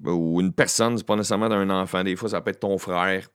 Ou 0.04 0.40
une 0.40 0.52
personne, 0.52 0.96
c'est 0.98 1.06
pas 1.06 1.16
nécessairement 1.16 1.48
d'un 1.48 1.68
enfant, 1.70 2.02
des 2.02 2.16
fois, 2.16 2.30
ça 2.30 2.40
peut 2.40 2.50
être 2.50 2.60
ton 2.60 2.78
frère. 2.78 3.28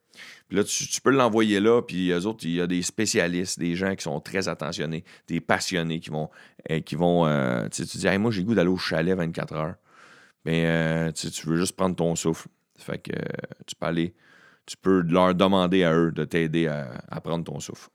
Puis 0.47 0.57
là, 0.57 0.63
tu, 0.63 1.01
peux 1.01 1.11
l'envoyer 1.11 1.59
là, 1.59 1.81
puis 1.81 2.11
eux 2.11 2.25
autres, 2.25 2.45
il 2.45 2.55
y 2.55 2.61
a 2.61 2.67
des 2.67 2.81
spécialistes, 2.81 3.59
des 3.59 3.75
gens 3.75 3.95
qui 3.95 4.03
sont 4.03 4.19
très 4.19 4.47
attentionnés, 4.47 5.03
des 5.27 5.41
passionnés 5.41 5.99
qui 5.99 6.09
vont. 6.09 6.29
qui 6.85 6.95
vont 6.95 7.25
tu 7.71 7.83
sais, 7.83 7.85
tu 7.85 7.97
dis, 7.97 8.17
moi, 8.17 8.31
j'ai 8.31 8.43
goût 8.43 8.55
d'aller 8.55 8.69
au 8.69 8.77
chalet 8.77 9.15
24 9.15 9.53
heures. 9.55 9.75
Mais 10.45 11.11
tu 11.13 11.47
veux 11.47 11.57
juste 11.57 11.75
prendre 11.75 11.95
ton 11.95 12.15
souffle. 12.15 12.47
Fait 12.77 12.99
que 12.99 13.11
tu 13.65 13.75
peux 13.75 13.85
aller 13.85 14.13
tu 14.67 14.75
peux 14.77 15.01
leur 15.01 15.33
demander 15.33 15.83
à 15.83 15.93
eux 15.93 16.11
de 16.11 16.25
t'aider 16.25 16.67
à, 16.67 17.21
prendre 17.21 17.43
ton 17.43 17.59
souffle. 17.59 17.89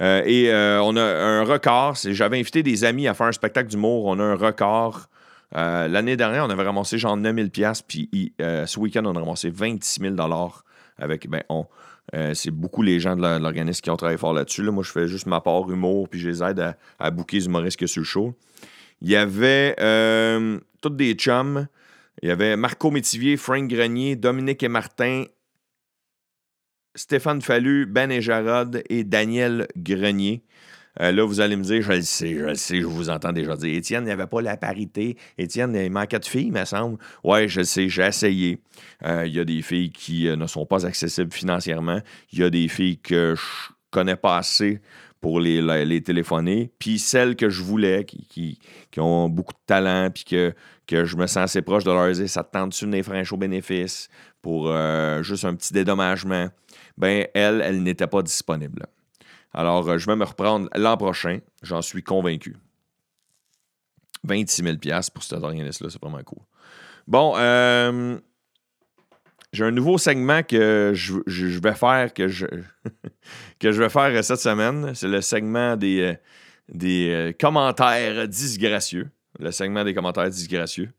Euh, 0.00 0.22
et 0.24 0.52
euh, 0.52 0.80
on 0.82 0.94
a 0.96 1.02
un 1.02 1.42
record. 1.42 1.96
J'avais 2.04 2.38
invité 2.38 2.62
des 2.62 2.84
amis 2.84 3.08
à 3.08 3.14
faire 3.14 3.26
un 3.26 3.32
spectacle 3.32 3.68
d'humour. 3.68 4.04
On 4.04 4.20
a 4.20 4.22
un 4.22 4.36
record. 4.36 5.08
Euh, 5.56 5.88
l'année 5.88 6.16
dernière, 6.16 6.44
on 6.44 6.50
avait 6.50 6.64
ramassé 6.64 6.98
genre 6.98 7.16
9000 7.16 7.50
pièces 7.50 7.82
puis 7.82 8.08
ce 8.38 8.78
week-end, 8.78 9.04
on 9.04 9.14
a 9.16 9.20
ramassé 9.20 9.50
26 9.50 10.00
000 10.00 10.16
avec, 10.98 11.28
ben, 11.28 11.42
on, 11.48 11.66
c'est 12.34 12.50
beaucoup 12.50 12.82
les 12.82 13.00
gens 13.00 13.16
de 13.16 13.22
l'organisme 13.22 13.80
qui 13.80 13.90
ont 13.90 13.96
travaillé 13.96 14.18
fort 14.18 14.32
là-dessus. 14.32 14.62
Moi, 14.62 14.82
je 14.82 14.90
fais 14.90 15.08
juste 15.08 15.26
ma 15.26 15.40
part 15.40 15.70
humour, 15.70 16.08
puis 16.08 16.20
je 16.20 16.28
les 16.28 16.42
aide 16.42 16.60
à, 16.60 16.76
à 16.98 17.10
booker 17.10 17.38
les 17.38 17.46
humoristes 17.46 17.86
sur 17.86 18.00
le 18.00 18.04
show. 18.04 18.34
Il 19.00 19.08
y 19.08 19.16
avait 19.16 19.74
toutes 20.80 20.96
des 20.96 21.14
chums. 21.14 21.68
Il 22.22 22.28
y 22.28 22.32
avait 22.32 22.56
Marco 22.56 22.90
Métivier, 22.90 23.36
Frank 23.36 23.68
Grenier, 23.68 24.16
Dominique 24.16 24.62
et 24.62 24.68
Martin, 24.68 25.24
Stéphane 26.94 27.42
Fallu, 27.42 27.86
Ben 27.86 28.10
et 28.10 28.20
Jarod 28.20 28.82
et 28.88 29.04
Daniel 29.04 29.68
Grenier. 29.76 30.42
Euh, 31.00 31.12
là, 31.12 31.24
vous 31.24 31.40
allez 31.40 31.56
me 31.56 31.62
dire, 31.62 31.82
je 31.82 31.92
le 31.92 32.02
sais, 32.02 32.34
je 32.34 32.44
le 32.44 32.54
sais, 32.54 32.80
je 32.80 32.86
vous 32.86 33.10
entends 33.10 33.32
déjà 33.32 33.56
dire, 33.56 33.74
Étienne, 33.74 34.02
il 34.02 34.06
n'y 34.06 34.12
avait 34.12 34.26
pas 34.26 34.40
la 34.40 34.56
parité. 34.56 35.16
Étienne, 35.36 35.74
il 35.74 35.90
manquait 35.90 36.18
de 36.18 36.24
filles, 36.24 36.50
me 36.50 36.64
semble. 36.64 36.98
Oui, 37.22 37.48
je 37.48 37.60
le 37.60 37.64
sais, 37.64 37.88
j'ai 37.88 38.06
essayé. 38.06 38.60
Euh, 39.04 39.26
il 39.26 39.34
y 39.34 39.40
a 39.40 39.44
des 39.44 39.62
filles 39.62 39.90
qui 39.90 40.28
euh, 40.28 40.36
ne 40.36 40.46
sont 40.46 40.66
pas 40.66 40.86
accessibles 40.86 41.32
financièrement. 41.32 42.00
Il 42.32 42.40
y 42.40 42.42
a 42.42 42.50
des 42.50 42.68
filles 42.68 42.98
que 42.98 43.34
je 43.36 43.72
connais 43.90 44.16
pas 44.16 44.38
assez 44.38 44.80
pour 45.20 45.40
les, 45.40 45.62
les, 45.84 46.02
téléphoner. 46.02 46.70
Puis 46.78 46.98
celles 46.98 47.36
que 47.36 47.48
je 47.48 47.62
voulais, 47.62 48.04
qui, 48.04 48.58
ont 48.98 49.28
beaucoup 49.28 49.52
de 49.52 49.66
talent, 49.66 50.10
puis 50.10 50.24
que, 50.24 50.54
je 50.90 51.16
me 51.16 51.26
sens 51.26 51.38
assez 51.38 51.62
proche 51.62 51.84
de 51.84 51.90
leur 51.90 52.10
dire 52.12 52.28
ça 52.28 52.44
te 52.44 52.52
tente-tu 52.52 52.86
de 52.86 52.92
les 52.92 53.32
au 53.32 53.36
bénéfice 53.36 54.08
pour 54.40 54.72
juste 55.22 55.44
un 55.44 55.56
petit 55.56 55.72
dédommagement, 55.72 56.48
ben 56.96 57.26
elle, 57.34 57.60
elle 57.64 57.82
n'était 57.82 58.06
pas 58.06 58.22
disponible. 58.22 58.86
Alors, 59.52 59.88
euh, 59.88 59.98
je 59.98 60.06
vais 60.06 60.16
me 60.16 60.24
reprendre 60.24 60.68
l'an 60.74 60.96
prochain, 60.96 61.38
j'en 61.62 61.82
suis 61.82 62.02
convaincu. 62.02 62.56
26 64.24 64.62
000 64.62 64.76
pour 65.14 65.22
cette 65.22 65.42
organisme-là, 65.42 65.90
c'est 65.90 66.02
vraiment 66.02 66.22
cool. 66.22 66.42
Bon, 67.06 67.34
euh, 67.36 68.18
j'ai 69.52 69.64
un 69.64 69.70
nouveau 69.70 69.96
segment 69.98 70.42
que 70.42 70.92
je, 70.94 71.58
vais 71.58 71.74
faire 71.74 72.12
que 72.12 72.28
je, 72.28 72.46
vais 73.62 73.88
faire 73.88 74.24
cette 74.24 74.40
semaine. 74.40 74.94
C'est 74.94 75.08
le 75.08 75.20
segment 75.22 75.76
des, 75.76 76.00
euh, 76.00 76.14
euh, 76.84 77.32
commentaires 77.38 78.28
disgracieux. 78.28 79.08
Le 79.38 79.50
segment 79.50 79.84
des 79.84 79.94
commentaires 79.94 80.28
disgracieux. 80.28 80.90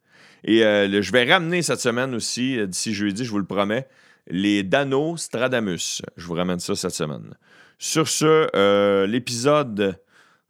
Et 0.43 0.63
euh, 0.63 1.01
je 1.01 1.11
vais 1.11 1.31
ramener 1.31 1.61
cette 1.61 1.81
semaine 1.81 2.15
aussi, 2.15 2.57
d'ici 2.65 2.93
jeudi, 2.93 3.25
je 3.25 3.29
vous 3.29 3.39
le 3.39 3.45
promets, 3.45 3.87
les 4.29 4.63
Dano 4.63 5.17
Stradamus. 5.17 6.01
Je 6.17 6.25
vous 6.25 6.33
ramène 6.33 6.59
ça 6.59 6.75
cette 6.75 6.93
semaine. 6.93 7.33
Sur 7.77 8.07
ce, 8.07 9.05
l'épisode 9.05 9.99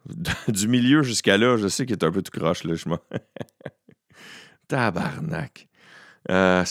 du 0.48 0.68
milieu 0.68 1.04
jusqu'à 1.04 1.38
là, 1.38 1.58
je 1.58 1.68
sais 1.68 1.86
qu'il 1.86 1.94
est 1.94 2.04
un 2.04 2.12
peu 2.12 2.22
tout 2.22 2.38
croche, 2.38 2.64
là, 2.64 2.76
je 2.76 2.86
Tabarnak. 4.68 5.68
Euh, 6.30 6.64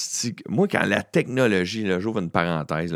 moi, 0.49 0.69
quand 0.69 0.85
la 0.85 1.03
technologie, 1.03 1.85
j'ouvre 1.99 2.21
une 2.21 2.31
parenthèse, 2.31 2.95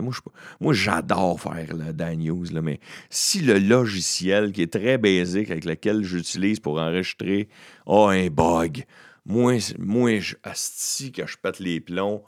moi, 0.60 0.72
j'adore 0.72 1.40
faire 1.40 1.74
le 1.74 1.92
Dan 1.92 2.18
News, 2.18 2.46
mais 2.62 2.78
si 3.10 3.40
le 3.40 3.58
logiciel 3.58 4.52
qui 4.52 4.62
est 4.62 4.72
très 4.72 4.98
basique 4.98 5.50
avec 5.50 5.64
lequel 5.64 6.04
j'utilise 6.04 6.60
pour 6.60 6.78
enregistrer 6.78 7.48
a 7.86 8.10
un 8.10 8.28
bug, 8.28 8.84
moi, 9.24 9.54
moi 9.78 10.20
je, 10.20 10.36
je 10.44 11.36
pète 11.42 11.58
les 11.58 11.80
plombs 11.80 12.22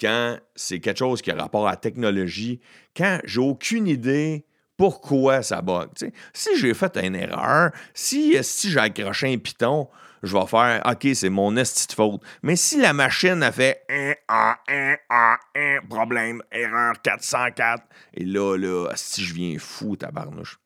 quand 0.00 0.38
c'est 0.54 0.80
quelque 0.80 0.98
chose 0.98 1.22
qui 1.22 1.30
a 1.30 1.36
rapport 1.36 1.66
à 1.68 1.72
la 1.72 1.76
technologie, 1.76 2.60
quand 2.96 3.20
j'ai 3.24 3.40
aucune 3.40 3.86
idée 3.86 4.46
pourquoi 4.76 5.42
ça 5.42 5.60
bug. 5.60 5.90
Si 6.32 6.56
j'ai 6.56 6.72
fait 6.72 6.96
une 6.96 7.14
erreur, 7.14 7.70
si, 7.92 8.34
si 8.42 8.70
j'ai 8.70 8.78
accroché 8.78 9.30
un 9.30 9.36
piton, 9.36 9.88
je 10.22 10.34
vais 10.34 10.46
faire 10.46 10.82
OK, 10.86 11.06
c'est 11.12 11.28
mon 11.28 11.54
esti 11.56 11.86
de 11.86 11.92
faute. 11.92 12.22
Mais 12.42 12.56
si 12.56 12.80
la 12.80 12.94
machine 12.94 13.42
a 13.42 13.52
fait 13.52 13.82
1, 13.90 14.14
A, 14.28 14.56
1, 14.68 14.96
A, 15.10 15.36
1, 15.54 15.80
problème, 15.86 16.42
erreur 16.50 16.94
404, 17.02 17.84
et 18.14 18.24
là, 18.24 18.56
là, 18.56 18.88
si 18.94 19.22
je 19.22 19.34
viens 19.34 19.58
fou, 19.58 19.96
tabarnouche. 19.96 20.58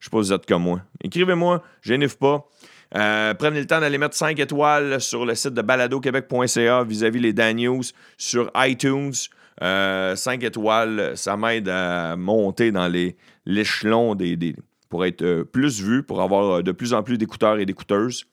Je 0.00 0.04
sais 0.04 0.10
pas 0.10 0.22
si 0.22 0.32
vous 0.32 0.38
comme 0.46 0.64
moi. 0.64 0.82
Écrivez-moi, 1.02 1.62
je 1.80 2.14
pas. 2.16 2.46
Euh, 2.94 3.32
prenez 3.34 3.60
le 3.60 3.66
temps 3.66 3.80
d'aller 3.80 3.98
mettre 3.98 4.16
5 4.16 4.38
étoiles 4.38 5.00
sur 5.00 5.24
le 5.24 5.34
site 5.34 5.54
de 5.54 5.62
baladoquebec.ca 5.62 6.84
vis-à-vis 6.84 7.20
les 7.20 7.32
Dan 7.32 7.56
News 7.56 7.82
sur 8.18 8.50
iTunes. 8.56 9.12
5 9.12 9.62
euh, 9.62 10.14
étoiles, 10.40 11.12
ça 11.14 11.36
m'aide 11.36 11.68
à 11.68 12.16
monter 12.16 12.72
dans 12.72 12.90
l'échelon 13.46 14.14
des, 14.14 14.36
des, 14.36 14.56
pour 14.88 15.04
être 15.04 15.22
euh, 15.22 15.44
plus 15.44 15.80
vu, 15.80 16.02
pour 16.02 16.20
avoir 16.20 16.62
de 16.62 16.72
plus 16.72 16.92
en 16.94 17.02
plus 17.02 17.18
d'écouteurs 17.18 17.58
et 17.58 17.66
d'écouteuses. 17.66 18.24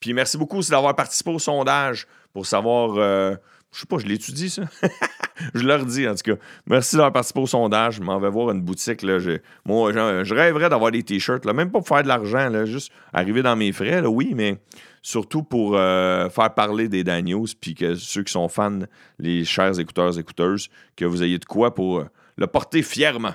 Puis 0.00 0.14
merci 0.14 0.36
beaucoup 0.36 0.60
d'avoir 0.62 0.96
participé 0.96 1.30
au 1.30 1.38
sondage 1.38 2.06
pour 2.32 2.46
savoir. 2.46 3.38
Je 3.72 3.80
sais 3.80 3.86
pas, 3.86 3.96
je 3.98 4.06
l'étudie, 4.06 4.50
ça. 4.50 4.62
je 5.54 5.64
leur 5.64 5.84
dis, 5.86 6.06
en 6.06 6.14
tout 6.14 6.34
cas. 6.34 6.42
Merci 6.66 6.96
d'avoir 6.96 7.12
participé 7.12 7.40
au 7.40 7.46
sondage. 7.46 7.96
Je 7.96 8.02
m'en 8.02 8.20
vais 8.20 8.28
voir 8.28 8.50
une 8.50 8.60
boutique. 8.60 9.02
Là. 9.02 9.18
moi, 9.64 9.92
je 9.92 10.34
rêverais 10.34 10.68
d'avoir 10.68 10.90
des 10.90 11.02
t-shirts, 11.02 11.44
même 11.46 11.70
pas 11.70 11.78
pour 11.78 11.88
faire 11.88 12.02
de 12.02 12.08
l'argent, 12.08 12.66
juste 12.66 12.92
arriver 13.12 13.42
dans 13.42 13.56
mes 13.56 13.72
frais, 13.72 14.04
oui, 14.04 14.32
mais 14.34 14.58
surtout 15.02 15.42
pour 15.42 15.76
euh, 15.76 16.28
faire 16.28 16.54
parler 16.54 16.88
des 16.88 17.02
Daniels, 17.02 17.54
puis 17.60 17.74
que 17.74 17.94
ceux 17.94 18.22
qui 18.22 18.32
sont 18.32 18.48
fans, 18.48 18.80
les 19.18 19.44
chers 19.44 19.78
écouteurs, 19.80 20.18
écouteuses, 20.18 20.68
que 20.96 21.04
vous 21.04 21.22
ayez 21.22 21.38
de 21.38 21.44
quoi 21.44 21.74
pour 21.74 22.00
euh, 22.00 22.04
le 22.36 22.46
porter 22.46 22.82
fièrement. 22.82 23.34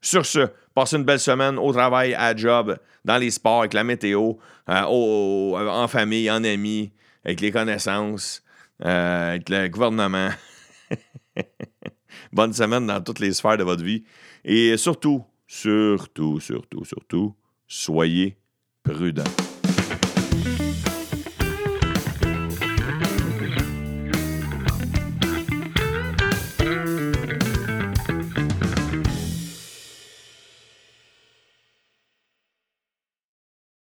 Sur 0.00 0.26
ce, 0.26 0.48
passez 0.74 0.96
une 0.96 1.04
belle 1.04 1.20
semaine 1.20 1.58
au 1.58 1.72
travail, 1.72 2.14
à 2.14 2.36
job, 2.36 2.76
dans 3.04 3.18
les 3.18 3.30
sports, 3.30 3.60
avec 3.60 3.72
la 3.72 3.84
météo, 3.84 4.34
euh, 4.68 4.82
en 4.82 5.88
famille, 5.88 6.30
en 6.30 6.44
amis, 6.44 6.92
avec 7.24 7.40
les 7.40 7.50
connaissances, 7.50 8.42
euh, 8.84 9.30
avec 9.30 9.48
le 9.48 9.68
gouvernement. 9.68 10.30
Bonne 12.32 12.52
semaine 12.52 12.86
dans 12.86 13.00
toutes 13.02 13.20
les 13.20 13.32
sphères 13.32 13.56
de 13.56 13.64
votre 13.64 13.82
vie. 13.82 14.04
Et 14.44 14.76
surtout, 14.76 15.24
surtout, 15.46 16.40
surtout, 16.40 16.84
surtout, 16.84 17.34
soyez 17.66 18.36
prudents. 18.82 19.47